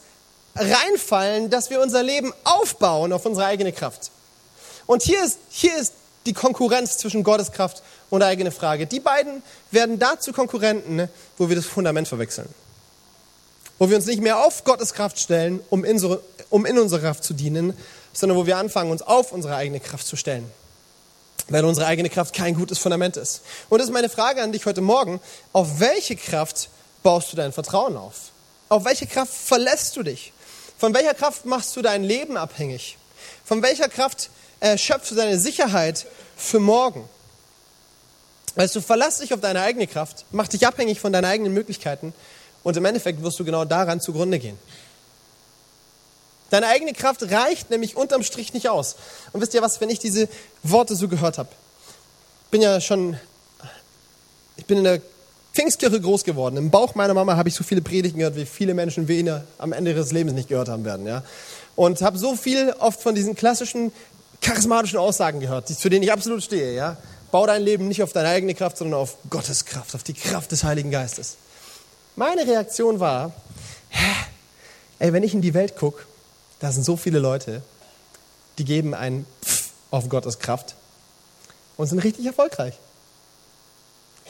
[0.56, 4.12] reinfallen, dass wir unser Leben aufbauen auf unsere eigene Kraft.
[4.86, 5.94] Und hier ist, hier ist
[6.26, 8.88] die Konkurrenz zwischen Gottes Kraft und eigene Frage.
[8.88, 12.50] Die beiden werden dazu Konkurrenten, wo wir das Fundament verwechseln.
[13.78, 17.02] Wo wir uns nicht mehr auf Gottes Kraft stellen, um in, so, um in unserer
[17.02, 17.78] Kraft zu dienen,
[18.14, 20.50] sondern wo wir anfangen, uns auf unsere eigene Kraft zu stellen.
[21.50, 23.42] Weil unsere eigene Kraft kein gutes Fundament ist.
[23.70, 25.20] Und das ist meine Frage an dich heute Morgen.
[25.52, 26.70] Auf welche Kraft
[27.04, 28.32] baust du dein Vertrauen auf?
[28.70, 30.32] Auf welche Kraft verlässt du dich?
[30.78, 32.98] Von welcher Kraft machst du dein Leben abhängig?
[33.44, 37.08] Von welcher Kraft äh, schöpfst du deine Sicherheit für morgen?
[38.56, 42.14] Weißt du, verlass dich auf deine eigene Kraft, mach dich abhängig von deinen eigenen Möglichkeiten
[42.64, 44.58] und im Endeffekt wirst du genau daran zugrunde gehen.
[46.50, 48.96] Deine eigene Kraft reicht nämlich unterm Strich nicht aus.
[49.34, 50.30] Und wisst ihr was, wenn ich diese
[50.64, 51.50] Worte so gehört habe?
[52.52, 53.20] Bin ja schon,
[54.56, 55.02] ich bin in der
[55.56, 56.58] Pfingstkirche groß geworden.
[56.58, 59.72] Im Bauch meiner Mama habe ich so viele Predigten gehört, wie viele Menschen ihn am
[59.72, 61.08] Ende ihres Lebens nicht gehört haben werden.
[61.08, 61.24] Ja?
[61.78, 63.94] Und habe so viel oft von diesen klassischen
[64.42, 66.76] charismatischen Aussagen gehört, zu denen ich absolut stehe.
[66.76, 66.98] Ja?
[67.32, 70.52] Bau dein Leben nicht auf deine eigene Kraft, sondern auf Gottes Kraft, auf die Kraft
[70.52, 71.38] des Heiligen Geistes.
[72.18, 73.32] Meine Reaktion war,
[73.90, 74.12] hä?
[75.00, 76.04] ey, wenn ich in die Welt gucke,
[76.60, 77.62] da sind so viele Leute,
[78.58, 80.76] die geben einen Pff auf Gottes Kraft
[81.78, 82.74] und sind richtig erfolgreich.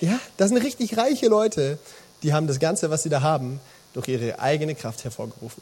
[0.02, 1.78] Ja, das sind richtig reiche Leute,
[2.24, 3.60] die haben das Ganze, was sie da haben,
[3.94, 5.62] durch ihre eigene Kraft hervorgerufen.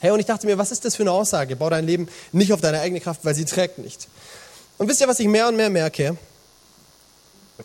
[0.00, 1.56] Hey, und ich dachte mir, was ist das für eine Aussage?
[1.56, 4.08] Bau dein Leben nicht auf deine eigene Kraft, weil sie trägt nicht.
[4.78, 6.16] Und wisst ihr, was ich mehr und mehr merke?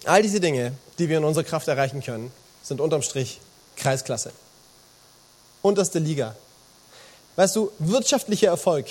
[0.03, 3.39] All diese Dinge, die wir in unserer Kraft erreichen können, sind unterm Strich
[3.77, 4.31] Kreisklasse.
[5.61, 6.35] Unterste Liga.
[7.37, 8.87] Weißt du, wirtschaftlicher Erfolg.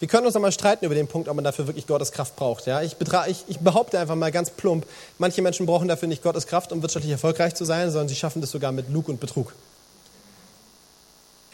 [0.00, 2.66] Wir können uns einmal streiten über den Punkt, ob man dafür wirklich Gottes Kraft braucht.
[2.66, 2.82] Ja?
[2.82, 4.86] Ich, ich, ich behaupte einfach mal ganz plump,
[5.18, 8.40] manche Menschen brauchen dafür nicht Gottes Kraft, um wirtschaftlich erfolgreich zu sein, sondern sie schaffen
[8.40, 9.52] das sogar mit Lug und Betrug.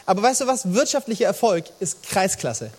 [0.05, 0.73] Aber weißt du was?
[0.73, 2.71] Wirtschaftlicher Erfolg ist Kreisklasse.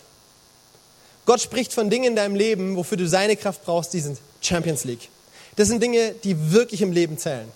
[1.25, 4.83] Gott spricht von Dingen in deinem Leben, wofür du seine Kraft brauchst, die sind Champions
[4.83, 5.09] League.
[5.55, 7.49] Das sind Dinge, die wirklich im Leben zählen.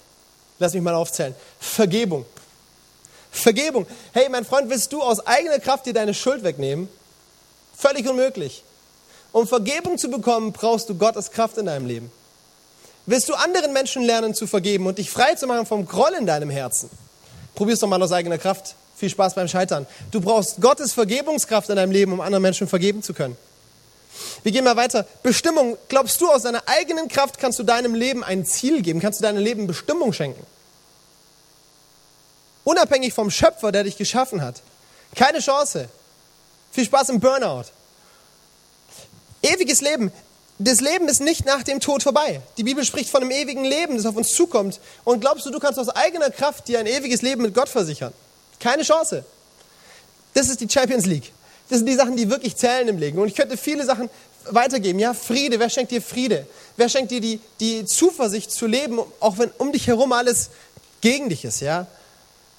[0.60, 1.36] Lass mich mal aufzählen.
[1.60, 2.26] Vergebung.
[3.30, 3.86] Vergebung.
[4.14, 6.88] Hey, mein Freund, willst du aus eigener Kraft dir deine Schuld wegnehmen?
[7.78, 8.64] Völlig unmöglich.
[9.32, 12.12] Um Vergebung zu bekommen, brauchst du Gottes Kraft in deinem Leben.
[13.06, 16.26] Willst du anderen Menschen lernen zu vergeben und dich frei zu machen vom Groll in
[16.26, 16.90] deinem Herzen?
[17.56, 18.76] Probier's doch mal aus eigener Kraft.
[18.98, 19.86] Viel Spaß beim Scheitern.
[20.10, 23.38] Du brauchst Gottes Vergebungskraft in deinem Leben, um anderen Menschen vergeben zu können.
[24.42, 25.06] Wir gehen mal weiter.
[25.22, 25.78] Bestimmung.
[25.88, 29.00] Glaubst du, aus deiner eigenen Kraft kannst du deinem Leben ein Ziel geben?
[29.00, 30.44] Kannst du deinem Leben Bestimmung schenken?
[32.64, 34.62] Unabhängig vom Schöpfer, der dich geschaffen hat.
[35.16, 35.90] Keine Chance.
[36.78, 37.64] Viel Spaß im Burnout.
[39.42, 40.12] Ewiges Leben.
[40.60, 42.40] Das Leben ist nicht nach dem Tod vorbei.
[42.56, 44.80] Die Bibel spricht von einem ewigen Leben, das auf uns zukommt.
[45.04, 48.14] Und glaubst du, du kannst aus eigener Kraft dir ein ewiges Leben mit Gott versichern?
[48.60, 49.26] Keine Chance.
[50.36, 51.34] Das ist die Champions League.
[51.68, 53.18] Das sind die Sachen, die wirklich zählen im Leben.
[53.18, 54.08] Und ich könnte viele Sachen
[54.46, 55.00] weitergeben.
[55.00, 55.60] Ja, Friede.
[55.60, 56.46] Wer schenkt dir Friede?
[56.76, 60.52] Wer schenkt dir die, die Zuversicht zu leben, auch wenn um dich herum alles
[61.02, 61.60] gegen dich ist?
[61.60, 61.88] Ja,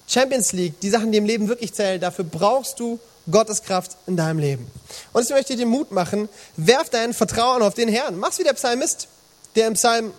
[0.09, 4.17] Champions League, die Sachen, die im Leben wirklich zählen, dafür brauchst du Gottes Kraft in
[4.17, 4.69] deinem Leben.
[5.13, 8.17] Und ich möchte dir Mut machen, werf dein Vertrauen auf den Herrn.
[8.17, 9.07] Mach's wie der Psalmist,
[9.55, 10.13] der im Psalm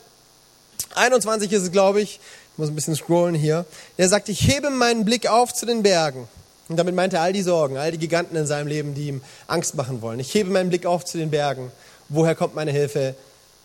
[0.95, 2.21] 21 ist glaube ich,
[2.53, 3.65] ich muss ein bisschen scrollen hier,
[3.99, 6.29] der sagt, ich hebe meinen Blick auf zu den Bergen.
[6.69, 9.23] Und damit meint er all die Sorgen, all die Giganten in seinem Leben, die ihm
[9.49, 10.21] Angst machen wollen.
[10.21, 11.73] Ich hebe meinen Blick auf zu den Bergen.
[12.09, 13.15] Woher kommt meine Hilfe?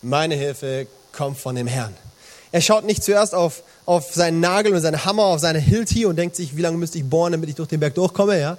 [0.02, 1.94] Meine Hilfe kommt von dem Herrn.
[2.52, 6.16] Er schaut nicht zuerst auf, auf seinen Nagel und seinen Hammer, auf seine Hilti und
[6.16, 8.58] denkt sich, wie lange müsste ich bohren, damit ich durch den Berg durchkomme, ja?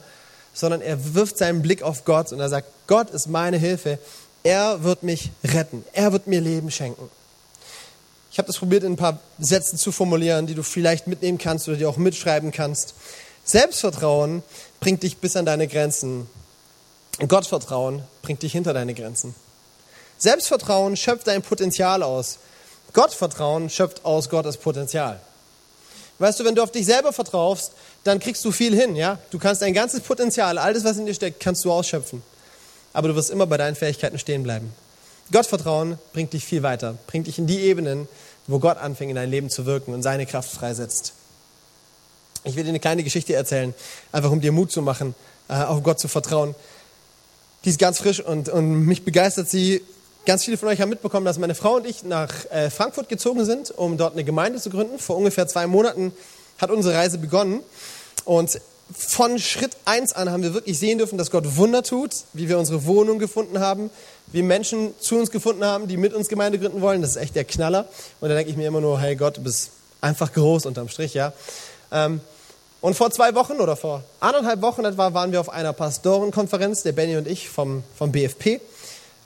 [0.57, 3.99] Sondern er wirft seinen Blick auf Gott und er sagt, Gott ist meine Hilfe.
[4.41, 5.85] Er wird mich retten.
[5.93, 7.11] Er wird mir Leben schenken.
[8.31, 11.67] Ich habe das probiert, in ein paar Sätzen zu formulieren, die du vielleicht mitnehmen kannst
[11.67, 12.95] oder die auch mitschreiben kannst.
[13.43, 14.41] Selbstvertrauen
[14.79, 16.27] bringt dich bis an deine Grenzen.
[17.27, 19.35] Gottvertrauen bringt dich hinter deine Grenzen.
[20.17, 22.39] Selbstvertrauen schöpft dein Potenzial aus.
[22.93, 25.19] Gottvertrauen schöpft aus Gottes Potenzial.
[26.19, 29.19] Weißt du, wenn du auf dich selber vertraust, dann kriegst du viel hin, ja?
[29.29, 32.23] Du kannst dein ganzes Potenzial, alles, was in dir steckt, kannst du ausschöpfen.
[32.93, 34.73] Aber du wirst immer bei deinen Fähigkeiten stehen bleiben.
[35.31, 38.07] Gottvertrauen bringt dich viel weiter, bringt dich in die Ebenen,
[38.47, 41.13] wo Gott anfängt, in dein Leben zu wirken und seine Kraft freisetzt.
[42.43, 43.73] Ich will dir eine kleine Geschichte erzählen,
[44.11, 45.15] einfach um dir Mut zu machen,
[45.49, 46.55] äh, auf Gott zu vertrauen.
[47.65, 49.81] Die ist ganz frisch und, und mich begeistert sie.
[50.27, 53.45] Ganz viele von euch haben mitbekommen, dass meine Frau und ich nach äh, Frankfurt gezogen
[53.45, 54.99] sind, um dort eine Gemeinde zu gründen.
[54.99, 56.11] Vor ungefähr zwei Monaten
[56.57, 57.61] hat unsere Reise begonnen.
[58.25, 58.59] Und
[58.93, 62.59] von Schritt 1 an haben wir wirklich sehen dürfen, dass Gott Wunder tut, wie wir
[62.59, 63.89] unsere Wohnung gefunden haben,
[64.33, 67.01] wie Menschen zu uns gefunden haben, die mit uns Gemeinde gründen wollen.
[67.01, 67.87] Das ist echt der Knaller.
[68.19, 71.13] Und da denke ich mir immer nur, hey Gott, du bist einfach groß unterm Strich,
[71.13, 71.31] ja.
[71.89, 72.19] Ähm,
[72.81, 76.91] und vor zwei Wochen oder vor anderthalb Wochen etwa waren wir auf einer Pastorenkonferenz, der
[76.91, 78.59] Benny und ich vom, vom BFP,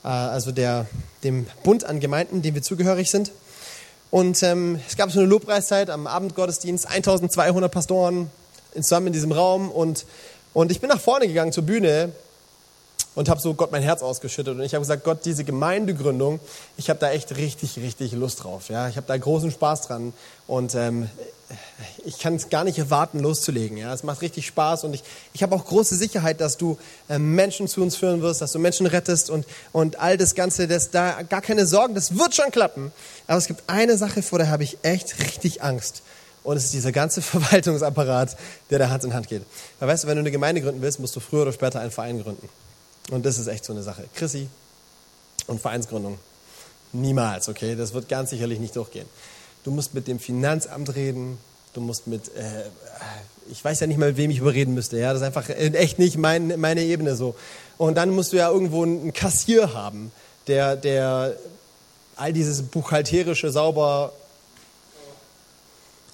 [0.08, 0.86] also der,
[1.24, 3.32] dem Bund an Gemeinden, dem wir zugehörig sind.
[4.10, 8.30] Und ähm, es gab so eine Lobpreiszeit am Abendgottesdienst, 1200 Pastoren
[8.74, 10.04] zusammen in diesem Raum und,
[10.54, 12.12] und ich bin nach vorne gegangen zur Bühne
[13.14, 16.40] und habe so Gott mein Herz ausgeschüttet und ich habe gesagt, Gott, diese Gemeindegründung,
[16.76, 18.68] ich habe da echt richtig, richtig Lust drauf.
[18.68, 20.12] Ja, ich habe da großen Spaß dran
[20.46, 21.08] und ähm,
[22.04, 23.76] ich kann es gar nicht erwarten, loszulegen.
[23.76, 27.18] Ja, es macht richtig Spaß und ich, ich habe auch große Sicherheit, dass du äh,
[27.18, 30.90] Menschen zu uns führen wirst, dass du Menschen rettest und und all das Ganze, das
[30.90, 32.92] da gar keine Sorgen, das wird schon klappen.
[33.26, 36.02] Aber es gibt eine Sache, vor der habe ich echt richtig Angst.
[36.44, 38.36] Und es ist dieser ganze Verwaltungsapparat,
[38.70, 39.42] der da Hand in Hand geht.
[39.78, 41.90] Weil weißt du, wenn du eine Gemeinde gründen willst, musst du früher oder später einen
[41.90, 42.48] Verein gründen.
[43.10, 44.04] Und das ist echt so eine Sache.
[44.14, 44.48] Chrissy
[45.46, 46.18] und Vereinsgründung.
[46.92, 47.74] Niemals, okay?
[47.74, 49.06] Das wird ganz sicherlich nicht durchgehen.
[49.64, 51.38] Du musst mit dem Finanzamt reden.
[51.74, 52.64] Du musst mit, äh,
[53.50, 54.98] ich weiß ja nicht mal, mit wem ich überreden müsste.
[54.98, 57.34] Ja, das ist einfach echt nicht mein, meine Ebene so.
[57.78, 60.12] Und dann musst du ja irgendwo einen Kassier haben,
[60.46, 61.36] der, der
[62.16, 64.12] all dieses buchhalterische sauber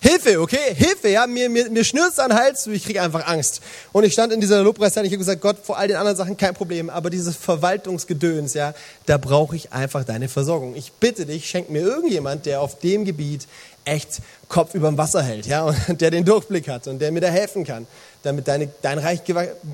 [0.01, 0.75] Hilfe, okay?
[0.75, 1.27] Hilfe, ja?
[1.27, 3.61] Mir, mir, mir schnürzt an den Hals, ich kriege einfach Angst.
[3.93, 6.37] Und ich stand in dieser Lobpreiszeit, ich habe gesagt, Gott, vor all den anderen Sachen
[6.37, 8.75] kein Problem, aber dieses Verwaltungsgedöns, ja,
[9.07, 10.77] da brauche ich einfach deine Versorgung.
[10.77, 13.49] Ich bitte dich, schenk mir irgendjemand, der auf dem Gebiet
[13.85, 17.21] echt Kopf über dem Wasser hält, ja, und der den Durchblick hat und der mir
[17.21, 17.89] da helfen kann,
[18.23, 19.23] damit deine, dein Reich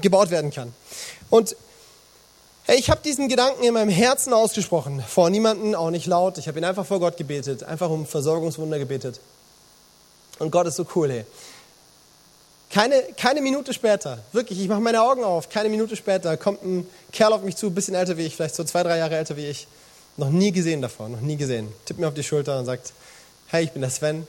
[0.00, 0.72] gebaut werden kann.
[1.28, 1.54] Und
[2.66, 6.38] Hey, ich habe diesen Gedanken in meinem Herzen ausgesprochen, vor niemanden, auch nicht laut.
[6.38, 9.20] Ich habe ihn einfach vor Gott gebetet, einfach um Versorgungswunder gebetet.
[10.38, 11.24] Und Gott ist so cool, hey.
[12.70, 16.86] Keine, keine Minute später, wirklich, ich mache meine Augen auf, keine Minute später kommt ein
[17.12, 19.36] Kerl auf mich zu, ein bisschen älter wie ich, vielleicht so zwei, drei Jahre älter
[19.36, 19.68] wie ich.
[20.16, 21.72] Noch nie gesehen davor, noch nie gesehen.
[21.84, 22.92] Tippt mir auf die Schulter und sagt,
[23.48, 24.26] hey, ich bin der Sven.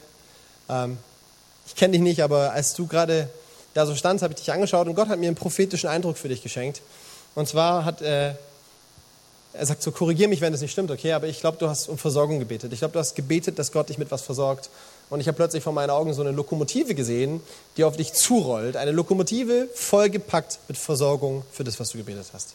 [0.70, 0.98] Ähm,
[1.66, 3.30] ich kenne dich nicht, aber als du gerade
[3.74, 6.28] da so standst, habe ich dich angeschaut und Gott hat mir einen prophetischen Eindruck für
[6.28, 6.82] dich geschenkt.
[7.34, 8.36] Und zwar hat äh,
[9.58, 11.88] er sagt so, korrigier mich, wenn das nicht stimmt, okay, aber ich glaube, du hast
[11.88, 12.74] um Versorgung gebetet.
[12.74, 14.70] Ich glaube, du hast gebetet, dass Gott dich mit was versorgt.
[15.10, 17.42] Und ich habe plötzlich vor meinen Augen so eine Lokomotive gesehen,
[17.78, 18.76] die auf dich zurollt.
[18.76, 22.54] Eine Lokomotive vollgepackt mit Versorgung für das, was du gebetet hast.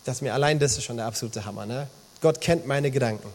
[0.00, 1.66] Ich dachte mir, allein das ist schon der absolute Hammer.
[1.66, 1.88] Ne?
[2.20, 3.28] Gott kennt meine Gedanken.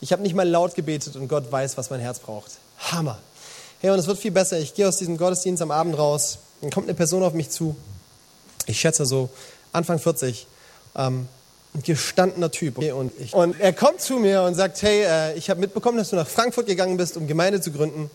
[0.00, 2.52] Ich habe nicht mal laut gebetet und Gott weiß, was mein Herz braucht.
[2.78, 3.18] Hammer.
[3.80, 4.58] Hey, und es wird viel besser.
[4.58, 6.38] Ich gehe aus diesem Gottesdienst am Abend raus.
[6.60, 7.76] Dann kommt eine Person auf mich zu.
[8.66, 9.28] Ich schätze so
[9.72, 10.46] Anfang 40.
[10.96, 11.28] Ähm,
[11.84, 12.78] gestandener Typ.
[12.78, 16.10] Und, ich, und er kommt zu mir und sagt, hey, äh, ich habe mitbekommen, dass
[16.10, 18.10] du nach Frankfurt gegangen bist, um Gemeinde zu gründen.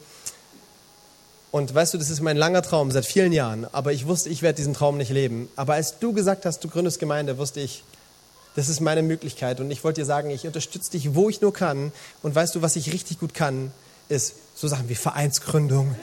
[1.52, 4.42] Und weißt du, das ist mein langer Traum seit vielen Jahren, aber ich wusste, ich
[4.42, 5.50] werde diesen Traum nicht leben.
[5.56, 7.84] Aber als du gesagt hast, du gründest Gemeinde, wusste ich,
[8.56, 9.60] das ist meine Möglichkeit.
[9.60, 11.92] Und ich wollte dir sagen, ich unterstütze dich, wo ich nur kann.
[12.22, 13.72] Und weißt du, was ich richtig gut kann,
[14.10, 15.96] ist so Sachen wie Vereinsgründung,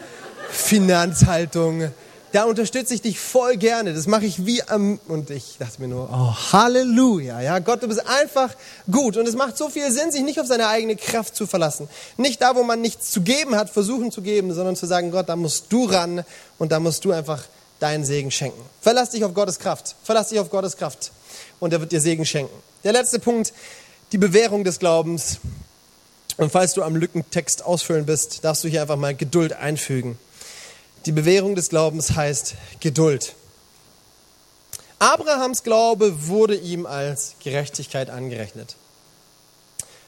[0.50, 1.90] Finanzhaltung,
[2.32, 3.92] da unterstütze ich dich voll gerne.
[3.92, 7.88] Das mache ich wie am, und ich dachte mir nur, oh, Halleluja, ja, Gott, du
[7.88, 8.54] bist einfach
[8.90, 9.16] gut.
[9.16, 11.88] Und es macht so viel Sinn, sich nicht auf seine eigene Kraft zu verlassen.
[12.16, 15.28] Nicht da, wo man nichts zu geben hat, versuchen zu geben, sondern zu sagen, Gott,
[15.28, 16.24] da musst du ran
[16.58, 17.42] und da musst du einfach
[17.80, 18.60] deinen Segen schenken.
[18.80, 19.96] Verlass dich auf Gottes Kraft.
[20.04, 21.10] Verlass dich auf Gottes Kraft.
[21.58, 22.54] Und er wird dir Segen schenken.
[22.84, 23.52] Der letzte Punkt,
[24.12, 25.38] die Bewährung des Glaubens.
[26.36, 30.18] Und falls du am Lückentext ausfüllen bist, darfst du hier einfach mal Geduld einfügen.
[31.06, 33.34] Die Bewährung des Glaubens heißt Geduld.
[34.98, 38.76] Abrahams Glaube wurde ihm als Gerechtigkeit angerechnet.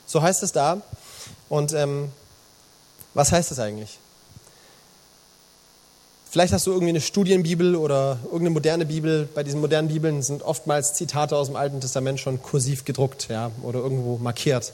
[0.04, 0.82] So heißt es da.
[1.48, 2.10] Und ähm,
[3.14, 3.98] was heißt das eigentlich?
[6.30, 9.28] Vielleicht hast du irgendwie eine Studienbibel oder irgendeine moderne Bibel.
[9.34, 13.50] Bei diesen modernen Bibeln sind oftmals Zitate aus dem Alten Testament schon kursiv gedruckt ja,
[13.62, 14.72] oder irgendwo markiert.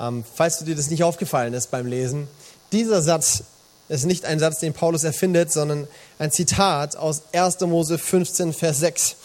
[0.00, 2.28] Ähm, falls dir das nicht aufgefallen ist beim Lesen,
[2.72, 3.44] dieser Satz
[3.88, 5.86] das ist nicht ein Satz, den Paulus erfindet, sondern
[6.18, 7.60] ein Zitat aus 1.
[7.60, 9.16] Mose 15, Vers 6.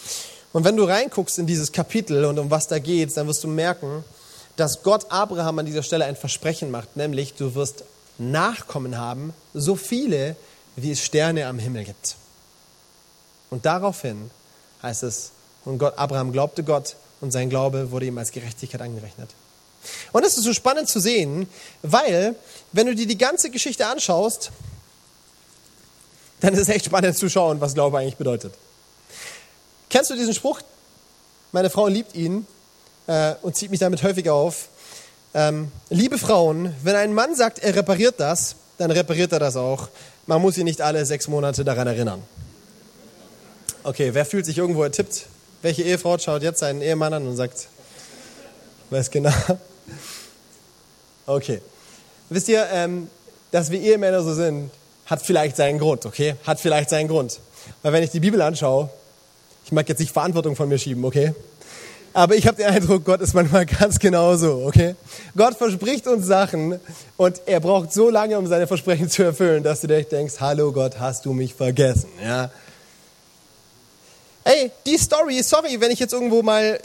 [0.52, 3.48] Und wenn du reinguckst in dieses Kapitel und um was da geht, dann wirst du
[3.48, 4.04] merken,
[4.56, 7.84] dass Gott Abraham an dieser Stelle ein Versprechen macht, nämlich du wirst
[8.18, 10.36] Nachkommen haben, so viele,
[10.76, 12.16] wie es Sterne am Himmel gibt.
[13.48, 14.30] Und daraufhin
[14.82, 15.32] heißt es,
[15.64, 19.30] und Gott, Abraham glaubte Gott und sein Glaube wurde ihm als Gerechtigkeit angerechnet.
[20.12, 21.48] Und das ist so spannend zu sehen,
[21.82, 22.34] weil,
[22.72, 24.50] wenn du dir die ganze Geschichte anschaust,
[26.40, 28.54] dann ist es echt spannend zu schauen, was Glaube eigentlich bedeutet.
[29.88, 30.60] Kennst du diesen Spruch?
[31.52, 32.46] Meine Frau liebt ihn
[33.06, 34.68] äh, und zieht mich damit häufig auf.
[35.34, 39.88] Ähm, liebe Frauen, wenn ein Mann sagt, er repariert das, dann repariert er das auch.
[40.26, 42.22] Man muss ihn nicht alle sechs Monate daran erinnern.
[43.82, 45.26] Okay, wer fühlt sich irgendwo ertippt?
[45.62, 47.68] Welche Ehefrau schaut jetzt seinen Ehemann an und sagt,
[48.90, 49.32] weiß genau?
[51.26, 51.60] Okay.
[52.28, 53.08] Wisst ihr, ähm,
[53.50, 54.70] dass wir Ehemänner so sind,
[55.06, 56.36] hat vielleicht seinen Grund, okay?
[56.44, 57.40] Hat vielleicht seinen Grund.
[57.82, 58.88] Weil wenn ich die Bibel anschaue,
[59.64, 61.34] ich mag jetzt nicht Verantwortung von mir schieben, okay?
[62.12, 64.94] Aber ich habe den Eindruck, Gott ist manchmal ganz genauso, okay?
[65.36, 66.80] Gott verspricht uns Sachen
[67.16, 70.72] und er braucht so lange, um seine Versprechen zu erfüllen, dass du dir denkst, hallo
[70.72, 72.50] Gott, hast du mich vergessen, ja?
[74.42, 76.80] Ey, die Story, sorry, wenn ich jetzt irgendwo mal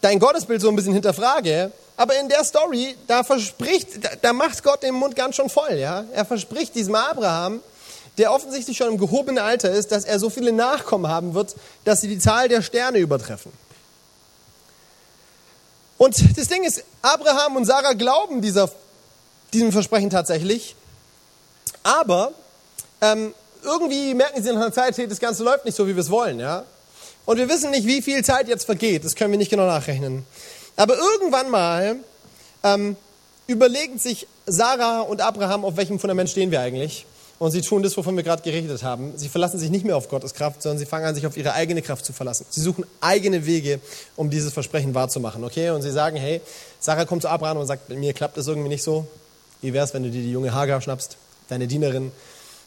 [0.00, 4.62] dein Gottesbild so ein bisschen hinterfrage, aber in der Story, da verspricht, da, da macht
[4.62, 6.04] Gott den Mund ganz schon voll, ja?
[6.14, 7.60] Er verspricht diesem Abraham,
[8.18, 12.00] der offensichtlich schon im gehobenen Alter ist, dass er so viele Nachkommen haben wird, dass
[12.00, 13.52] sie die Zahl der Sterne übertreffen.
[15.98, 18.70] Und das Ding ist, Abraham und Sarah glauben dieser,
[19.52, 20.76] diesem Versprechen tatsächlich,
[21.82, 22.30] aber
[23.00, 23.34] ähm,
[23.64, 26.38] irgendwie merken sie nach einer Zeit, das Ganze läuft nicht so, wie wir es wollen.
[26.38, 26.64] Ja?
[27.26, 30.24] Und wir wissen nicht, wie viel Zeit jetzt vergeht, das können wir nicht genau nachrechnen.
[30.78, 31.96] Aber irgendwann mal
[32.62, 32.96] ähm,
[33.48, 37.04] überlegen sich Sarah und Abraham, auf welchem Fundament stehen wir eigentlich.
[37.40, 39.12] Und sie tun das, wovon wir gerade geredet haben.
[39.16, 41.52] Sie verlassen sich nicht mehr auf Gottes Kraft, sondern sie fangen an, sich auf ihre
[41.52, 42.46] eigene Kraft zu verlassen.
[42.48, 43.80] Sie suchen eigene Wege,
[44.14, 45.42] um dieses Versprechen wahrzumachen.
[45.42, 45.70] Okay?
[45.70, 46.40] Und sie sagen, hey,
[46.78, 49.04] Sarah kommt zu Abraham und sagt, mir klappt das irgendwie nicht so.
[49.60, 51.16] Wie wäre es, wenn du dir die junge Hagar schnappst,
[51.48, 52.12] deine Dienerin,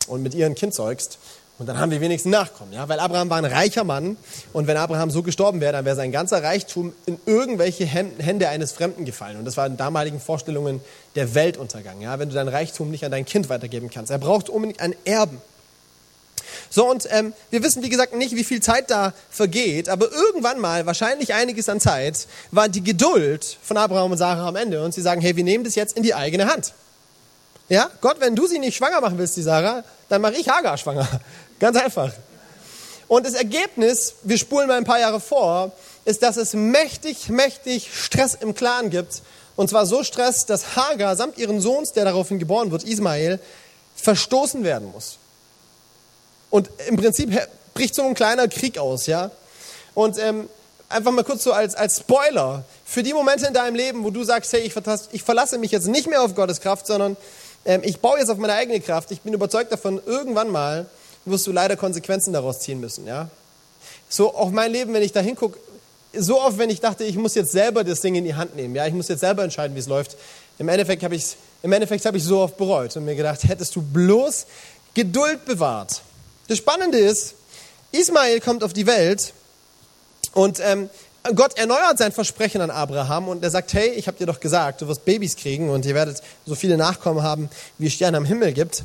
[0.08, 1.18] und mit ihr ein Kind zeugst?
[1.62, 2.90] Und dann haben wir wenigstens Nachkommen, ja?
[2.90, 4.18] Weil Abraham war ein reicher Mann
[4.52, 8.72] und wenn Abraham so gestorben wäre, dann wäre sein ganzer Reichtum in irgendwelche Hände eines
[8.72, 9.38] Fremden gefallen.
[9.38, 10.82] Und das war in damaligen Vorstellungen
[11.14, 12.18] der Weltuntergang, ja?
[12.18, 14.10] Wenn du dein Reichtum nicht an dein Kind weitergeben kannst.
[14.12, 15.40] Er braucht unbedingt einen Erben.
[16.72, 20.60] So, und ähm, wir wissen, wie gesagt, nicht, wie viel Zeit da vergeht, aber irgendwann
[20.60, 24.96] mal, wahrscheinlich einiges an Zeit, war die Geduld von Abraham und Sarah am Ende und
[24.96, 26.74] sie sagen, hey, wir nehmen das jetzt in die eigene Hand.
[27.70, 30.78] Ja, Gott, wenn du sie nicht schwanger machen willst, die Sarah, dann mache ich Hagar
[30.78, 31.08] schwanger.
[31.62, 32.12] Ganz einfach.
[33.08, 35.72] Und das Ergebnis, wir spulen mal ein paar Jahre vor,
[36.06, 39.22] ist, dass es mächtig, mächtig Stress im Clan gibt.
[39.56, 43.40] Und zwar so Stress, dass Hagar samt ihren Sohns, der daraufhin geboren wird, Ismael,
[43.96, 45.20] verstoßen werden muss.
[46.50, 47.30] Und im Prinzip
[47.76, 49.30] bricht so ein kleiner Krieg aus, ja.
[49.94, 50.50] Und ähm,
[50.90, 54.24] einfach mal kurz so als, als Spoiler, für die Momente in deinem Leben, wo du
[54.24, 54.74] sagst, hey, ich,
[55.12, 57.18] ich verlasse mich jetzt nicht mehr auf Gottes Kraft, sondern
[57.66, 60.88] ähm, ich baue jetzt auf meine eigene Kraft, ich bin überzeugt davon, irgendwann mal
[61.26, 63.06] wirst du leider Konsequenzen daraus ziehen müssen.
[63.08, 63.30] Ja?
[64.10, 65.60] So auf mein Leben, wenn ich da hingucke,
[66.14, 68.76] so oft, wenn ich dachte, ich muss jetzt selber das Ding in die Hand nehmen,
[68.76, 70.18] ja, ich muss jetzt selber entscheiden, wie es läuft.
[70.58, 73.76] Im Endeffekt habe ich im Endeffekt habe ich so oft bereut und mir gedacht, hättest
[73.76, 74.48] du bloß
[74.94, 76.02] Geduld bewahrt.
[76.48, 77.36] Das Spannende ist,
[77.92, 79.34] Ismael kommt auf die Welt
[80.34, 80.90] und ähm,
[81.36, 84.82] Gott erneuert sein Versprechen an Abraham und er sagt, hey, ich habe dir doch gesagt,
[84.82, 88.26] du wirst Babys kriegen und ihr werdet so viele Nachkommen haben, wie es Sterne am
[88.26, 88.84] Himmel gibt.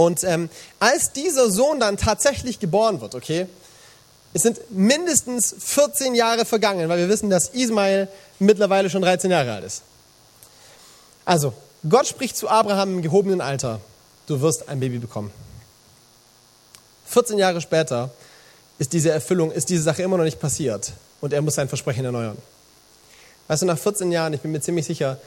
[0.00, 0.48] Und ähm,
[0.78, 3.46] als dieser Sohn dann tatsächlich geboren wird, okay,
[4.32, 9.52] es sind mindestens 14 Jahre vergangen, weil wir wissen, dass Ismael mittlerweile schon 13 Jahre
[9.52, 9.82] alt ist.
[11.26, 11.52] Also,
[11.86, 13.78] Gott spricht zu Abraham im gehobenen Alter,
[14.26, 15.30] du wirst ein Baby bekommen.
[17.04, 18.08] 14 Jahre später
[18.78, 22.06] ist diese Erfüllung, ist diese Sache immer noch nicht passiert und er muss sein Versprechen
[22.06, 22.38] erneuern.
[23.48, 25.18] Weißt du, nach 14 Jahren, ich bin mir ziemlich sicher,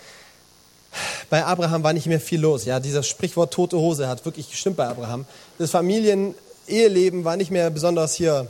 [1.33, 2.65] bei Abraham war nicht mehr viel los.
[2.65, 5.25] Ja, dieser Sprichwort tote Hose hat wirklich gestimmt bei Abraham.
[5.57, 8.45] Das Familien-Eheleben war nicht mehr besonders hier,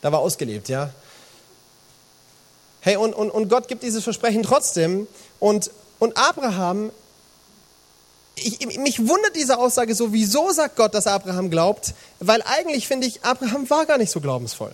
[0.00, 0.90] da war ausgelebt, ja.
[2.78, 5.08] Hey, und, und, und Gott gibt dieses Versprechen trotzdem.
[5.40, 6.92] Und, und Abraham,
[8.36, 11.92] ich, mich wundert diese Aussage so, wieso sagt Gott, dass Abraham glaubt?
[12.20, 14.70] Weil eigentlich finde ich, Abraham war gar nicht so glaubensvoll.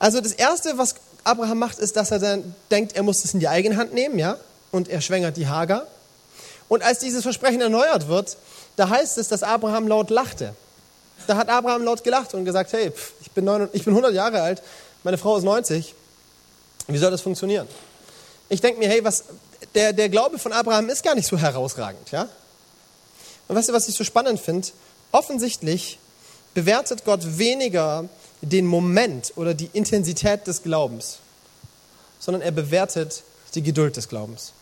[0.00, 3.38] Also das Erste, was Abraham macht, ist, dass er dann denkt, er muss es in
[3.38, 4.36] die eigene Hand nehmen, ja,
[4.72, 5.86] und er schwängert die Hagar.
[6.68, 8.36] Und als dieses Versprechen erneuert wird,
[8.76, 10.54] da heißt es, dass Abraham laut lachte.
[11.26, 14.40] Da hat Abraham laut gelacht und gesagt, hey, ich bin, 9, ich bin 100 Jahre
[14.40, 14.62] alt,
[15.02, 15.94] meine Frau ist 90,
[16.86, 17.66] wie soll das funktionieren?
[18.48, 19.24] Ich denke mir, hey, was,
[19.74, 22.28] der, der Glaube von Abraham ist gar nicht so herausragend, ja?
[23.46, 24.68] Und weißt du, was ich so spannend finde?
[25.10, 25.98] Offensichtlich
[26.54, 28.08] bewertet Gott weniger
[28.42, 31.18] den Moment oder die Intensität des Glaubens,
[32.18, 33.22] sondern er bewertet
[33.54, 34.52] die Geduld des Glaubens.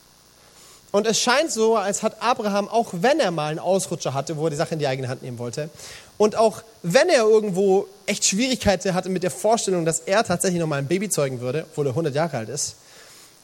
[0.97, 4.47] Und es scheint so, als hat Abraham, auch wenn er mal einen Ausrutscher hatte, wo
[4.47, 5.69] er die Sache in die eigene Hand nehmen wollte,
[6.17, 10.67] und auch wenn er irgendwo echt Schwierigkeiten hatte mit der Vorstellung, dass er tatsächlich noch
[10.67, 12.77] mal ein Baby zeugen würde, obwohl er 100 Jahre alt ist,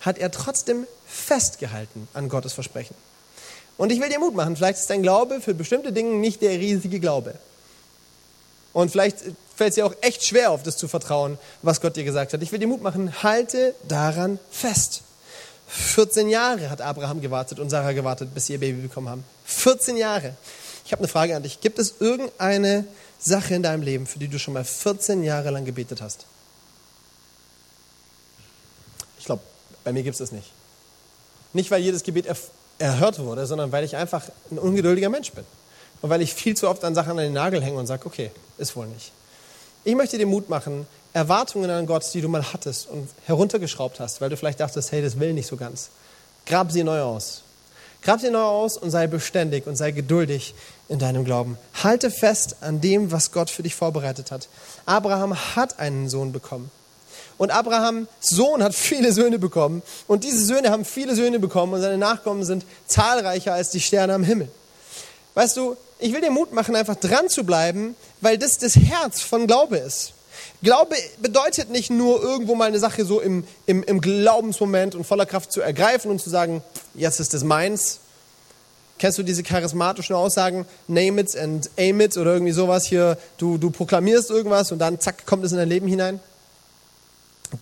[0.00, 2.96] hat er trotzdem festgehalten an Gottes Versprechen.
[3.76, 6.52] Und ich will dir Mut machen, vielleicht ist dein Glaube für bestimmte Dinge nicht der
[6.52, 7.34] riesige Glaube.
[8.72, 9.18] Und vielleicht
[9.54, 12.40] fällt es dir auch echt schwer, auf das zu vertrauen, was Gott dir gesagt hat.
[12.40, 15.02] Ich will dir Mut machen, halte daran fest.
[15.72, 19.24] 14 Jahre hat Abraham gewartet und Sarah gewartet, bis sie ihr Baby bekommen haben.
[19.46, 20.34] 14 Jahre.
[20.84, 21.60] Ich habe eine Frage an dich.
[21.60, 22.84] Gibt es irgendeine
[23.18, 26.26] Sache in deinem Leben, für die du schon mal 14 Jahre lang gebetet hast?
[29.18, 29.42] Ich glaube,
[29.82, 30.50] bei mir gibt es das nicht.
[31.54, 32.36] Nicht, weil jedes Gebet er
[32.78, 35.44] erhört wurde, sondern weil ich einfach ein ungeduldiger Mensch bin.
[36.02, 38.30] Und weil ich viel zu oft an Sachen an den Nagel hänge und sage, okay,
[38.58, 39.12] ist wohl nicht.
[39.84, 44.20] Ich möchte dir Mut machen, Erwartungen an Gott, die du mal hattest und heruntergeschraubt hast,
[44.20, 45.90] weil du vielleicht dachtest, hey, das will nicht so ganz.
[46.46, 47.42] Grab sie neu aus.
[48.02, 50.54] Grab sie neu aus und sei beständig und sei geduldig
[50.88, 51.56] in deinem Glauben.
[51.82, 54.48] Halte fest an dem, was Gott für dich vorbereitet hat.
[54.86, 56.70] Abraham hat einen Sohn bekommen.
[57.38, 59.82] Und Abrahams Sohn hat viele Söhne bekommen.
[60.08, 64.14] Und diese Söhne haben viele Söhne bekommen und seine Nachkommen sind zahlreicher als die Sterne
[64.14, 64.48] am Himmel.
[65.34, 69.22] Weißt du, ich will dir Mut machen, einfach dran zu bleiben, weil das das Herz
[69.22, 70.12] von Glaube ist.
[70.62, 75.26] Glaube bedeutet nicht nur irgendwo mal eine Sache so im, im, im Glaubensmoment und voller
[75.26, 76.62] Kraft zu ergreifen und zu sagen,
[76.94, 77.98] jetzt ist es meins.
[78.98, 83.58] Kennst du diese charismatischen Aussagen, name it and aim it oder irgendwie sowas hier, du,
[83.58, 86.20] du proklamierst irgendwas und dann zack, kommt es in dein Leben hinein?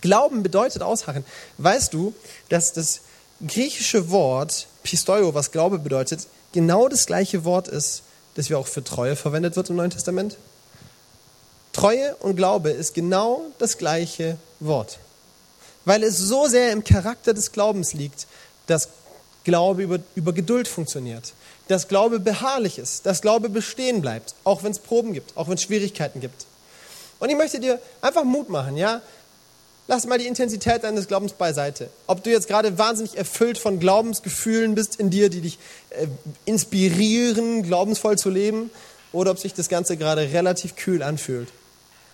[0.01, 1.25] Glauben bedeutet ausharren.
[1.57, 2.13] Weißt du,
[2.49, 3.01] dass das
[3.45, 8.03] griechische Wort Pistoio, was Glaube bedeutet, genau das gleiche Wort ist,
[8.35, 10.37] das wir auch für Treue verwendet wird im Neuen Testament?
[11.73, 14.99] Treue und Glaube ist genau das gleiche Wort.
[15.85, 18.27] Weil es so sehr im Charakter des Glaubens liegt,
[18.67, 18.89] dass
[19.43, 21.33] Glaube über, über Geduld funktioniert,
[21.67, 25.55] dass Glaube beharrlich ist, dass Glaube bestehen bleibt, auch wenn es Proben gibt, auch wenn
[25.55, 26.45] es Schwierigkeiten gibt.
[27.19, 29.01] Und ich möchte dir einfach Mut machen, ja?
[29.87, 31.89] Lass mal die Intensität deines Glaubens beiseite.
[32.07, 35.57] Ob du jetzt gerade wahnsinnig erfüllt von Glaubensgefühlen bist in dir, die dich
[35.89, 36.07] äh,
[36.45, 38.69] inspirieren, glaubensvoll zu leben,
[39.11, 41.49] oder ob sich das Ganze gerade relativ kühl anfühlt.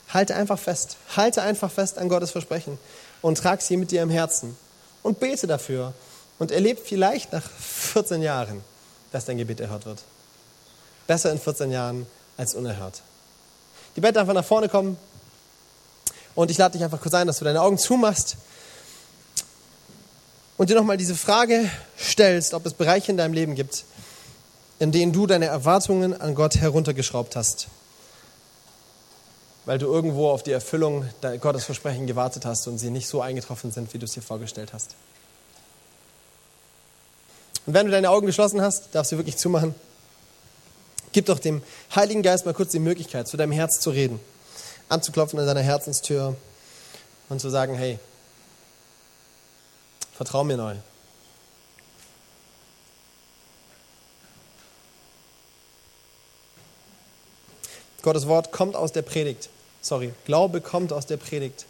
[0.09, 0.97] Halte einfach fest.
[1.15, 2.77] Halte einfach fest an Gottes Versprechen
[3.21, 4.57] und trag sie mit dir im Herzen.
[5.03, 5.93] Und bete dafür.
[6.39, 8.63] Und erlebe vielleicht nach 14 Jahren,
[9.11, 10.03] dass dein Gebet erhört wird.
[11.07, 12.05] Besser in 14 Jahren
[12.37, 13.01] als unerhört.
[13.95, 14.97] Die Band darf nach vorne kommen.
[16.35, 18.37] Und ich lade dich einfach kurz ein, dass du deine Augen zumachst
[20.57, 23.85] und dir nochmal diese Frage stellst, ob es Bereiche in deinem Leben gibt,
[24.77, 27.67] in denen du deine Erwartungen an Gott heruntergeschraubt hast
[29.67, 31.05] weil du irgendwo auf die Erfüllung
[31.41, 34.71] Gottes Versprechen gewartet hast und sie nicht so eingetroffen sind, wie du es dir vorgestellt
[34.71, 34.95] hast.
[37.65, 39.75] Und wenn du deine Augen geschlossen hast, darfst du wirklich zumachen.
[41.11, 41.61] Gib doch dem
[41.93, 44.21] Heiligen Geist mal kurz die Möglichkeit, zu deinem Herz zu reden,
[44.87, 46.37] anzuklopfen an deiner Herzenstür
[47.27, 47.99] und zu sagen, hey,
[50.13, 50.75] vertrau mir neu.
[58.01, 59.49] Gottes Wort kommt aus der Predigt
[59.87, 61.65] sorry, Glaube kommt aus der Predigt,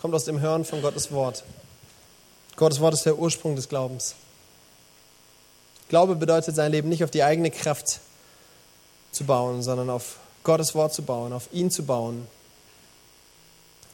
[0.00, 1.44] kommt aus dem Hören von Gottes Wort.
[2.56, 4.14] Gottes Wort ist der Ursprung des Glaubens.
[5.88, 8.00] Glaube bedeutet, sein Leben nicht auf die eigene Kraft
[9.10, 12.26] zu bauen, sondern auf Gottes Wort zu bauen, auf ihn zu bauen.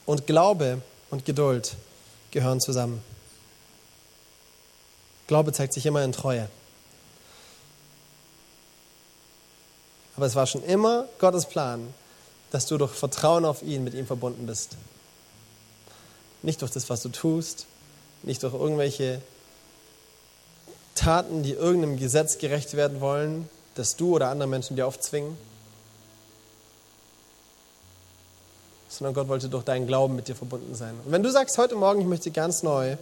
[0.06, 1.76] Und Glaube und Geduld
[2.30, 3.02] gehören zusammen.
[5.26, 6.48] Glaube zeigt sich immer in Treue.
[10.16, 11.92] Aber es war schon immer Gottes Plan,
[12.54, 14.76] dass du durch Vertrauen auf ihn mit ihm verbunden bist.
[16.42, 17.66] Nicht durch das, was du tust,
[18.22, 19.20] nicht durch irgendwelche
[20.94, 25.36] Taten, die irgendeinem Gesetz gerecht werden wollen, das du oder andere Menschen dir aufzwingen,
[28.88, 30.94] sondern Gott wollte durch deinen Glauben mit dir verbunden sein.
[31.04, 32.96] Und wenn du sagst, heute Morgen, ich möchte ganz neu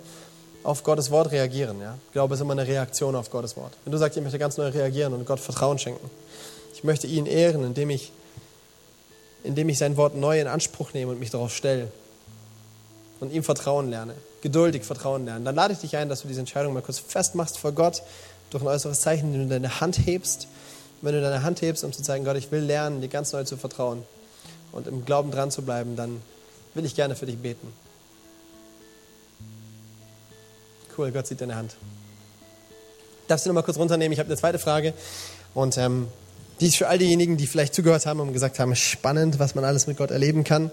[0.62, 1.98] auf Gottes Wort reagieren, ja?
[2.14, 3.74] Glaube ist immer eine Reaktion auf Gottes Wort.
[3.84, 6.08] Wenn du sagst, ich möchte ganz neu reagieren und Gott Vertrauen schenken,
[6.72, 8.12] ich möchte ihn ehren, indem ich
[9.44, 11.88] indem ich sein Wort neu in Anspruch nehme und mich darauf stelle
[13.20, 16.40] und ihm Vertrauen lerne, geduldig Vertrauen lernen, dann lade ich dich ein, dass du diese
[16.40, 18.02] Entscheidung mal kurz festmachst vor Gott
[18.50, 20.48] durch ein äußeres Zeichen, indem du deine Hand hebst.
[21.00, 23.42] Wenn du deine Hand hebst, um zu zeigen, Gott, ich will lernen, dir ganz neu
[23.44, 24.04] zu vertrauen
[24.70, 26.20] und im Glauben dran zu bleiben, dann
[26.74, 27.72] will ich gerne für dich beten.
[30.96, 31.74] Cool, Gott sieht deine Hand.
[33.26, 34.12] Darfst du noch mal kurz runternehmen?
[34.12, 34.92] Ich habe eine zweite Frage.
[35.54, 36.08] Und ähm,
[36.60, 39.86] dies für all diejenigen, die vielleicht zugehört haben und gesagt haben, spannend, was man alles
[39.86, 40.70] mit Gott erleben kann.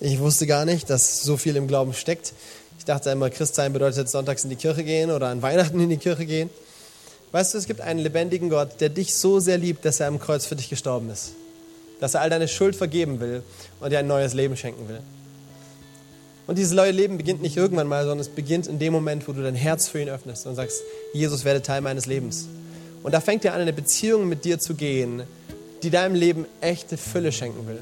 [0.00, 2.32] Ich wusste gar nicht, dass so viel im Glauben steckt.
[2.78, 5.96] Ich dachte immer, Christsein bedeutet sonntags in die Kirche gehen oder an Weihnachten in die
[5.96, 6.50] Kirche gehen.
[7.32, 10.18] Weißt du, es gibt einen lebendigen Gott, der dich so sehr liebt, dass er am
[10.18, 11.32] Kreuz für dich gestorben ist.
[11.98, 13.42] Dass er all deine Schuld vergeben will
[13.80, 15.00] und dir ein neues Leben schenken will.
[16.46, 19.32] Und dieses neue Leben beginnt nicht irgendwann mal, sondern es beginnt in dem Moment, wo
[19.32, 20.82] du dein Herz für ihn öffnest und sagst,
[21.14, 22.48] Jesus werde Teil meines Lebens.
[23.02, 25.22] Und da fängt er an, eine Beziehung mit dir zu gehen,
[25.82, 27.80] die deinem Leben echte Fülle schenken will.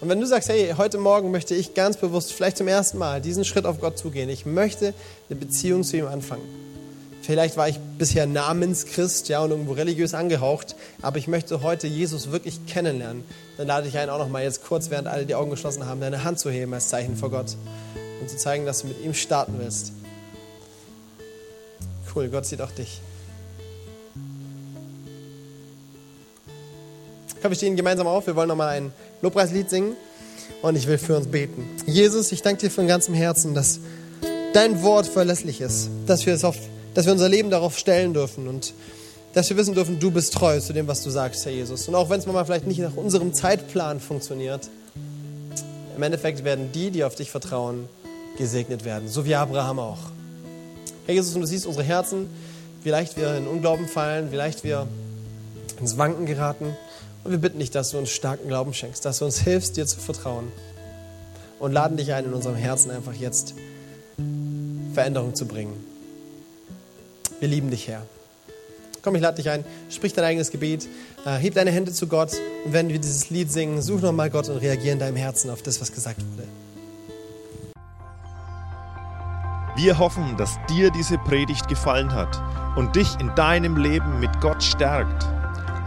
[0.00, 3.20] Und wenn du sagst, hey, heute Morgen möchte ich ganz bewusst, vielleicht zum ersten Mal,
[3.20, 4.94] diesen Schritt auf Gott zugehen, ich möchte
[5.28, 6.44] eine Beziehung zu ihm anfangen.
[7.22, 12.30] Vielleicht war ich bisher Namenschrist, ja, und irgendwo religiös angehaucht, aber ich möchte heute Jesus
[12.30, 13.24] wirklich kennenlernen.
[13.56, 16.00] Dann lade ich einen auch noch mal jetzt kurz, während alle die Augen geschlossen haben,
[16.00, 17.56] deine Hand zu heben als Zeichen vor Gott
[18.20, 19.92] und zu zeigen, dass du mit ihm starten willst.
[22.14, 23.00] Cool, Gott sieht auch dich.
[27.40, 28.26] Komm, wir stehen gemeinsam auf.
[28.26, 29.96] Wir wollen nochmal ein Lobpreislied singen
[30.62, 31.68] und ich will für uns beten.
[31.86, 33.78] Jesus, ich danke dir von ganzem Herzen, dass
[34.52, 36.56] dein Wort verlässlich ist, dass wir, es auf,
[36.94, 38.74] dass wir unser Leben darauf stellen dürfen und
[39.34, 41.86] dass wir wissen dürfen, du bist treu zu dem, was du sagst, Herr Jesus.
[41.86, 44.68] Und auch wenn es manchmal vielleicht nicht nach unserem Zeitplan funktioniert,
[45.96, 47.88] im Endeffekt werden die, die auf dich vertrauen,
[48.36, 49.98] gesegnet werden, so wie Abraham auch.
[51.06, 52.28] Herr Jesus, und du siehst unsere Herzen,
[52.82, 54.88] wie leicht wir in Unglauben fallen, wie leicht wir
[55.80, 56.76] ins Wanken geraten.
[57.28, 59.86] Und wir bitten dich, dass du uns starken Glauben schenkst, dass du uns hilfst, dir
[59.86, 60.50] zu vertrauen.
[61.58, 63.52] Und laden dich ein, in unserem Herzen einfach jetzt
[64.94, 65.74] Veränderung zu bringen.
[67.38, 68.06] Wir lieben dich, Herr.
[69.02, 70.88] Komm, ich lade dich ein, sprich dein eigenes Gebet,
[71.26, 72.32] äh, heb deine Hände zu Gott
[72.64, 75.60] und wenn wir dieses Lied singen, such nochmal Gott und reagier in deinem Herzen auf
[75.60, 76.48] das, was gesagt wurde.
[79.76, 82.40] Wir hoffen, dass dir diese Predigt gefallen hat
[82.74, 85.37] und dich in deinem Leben mit Gott stärkt.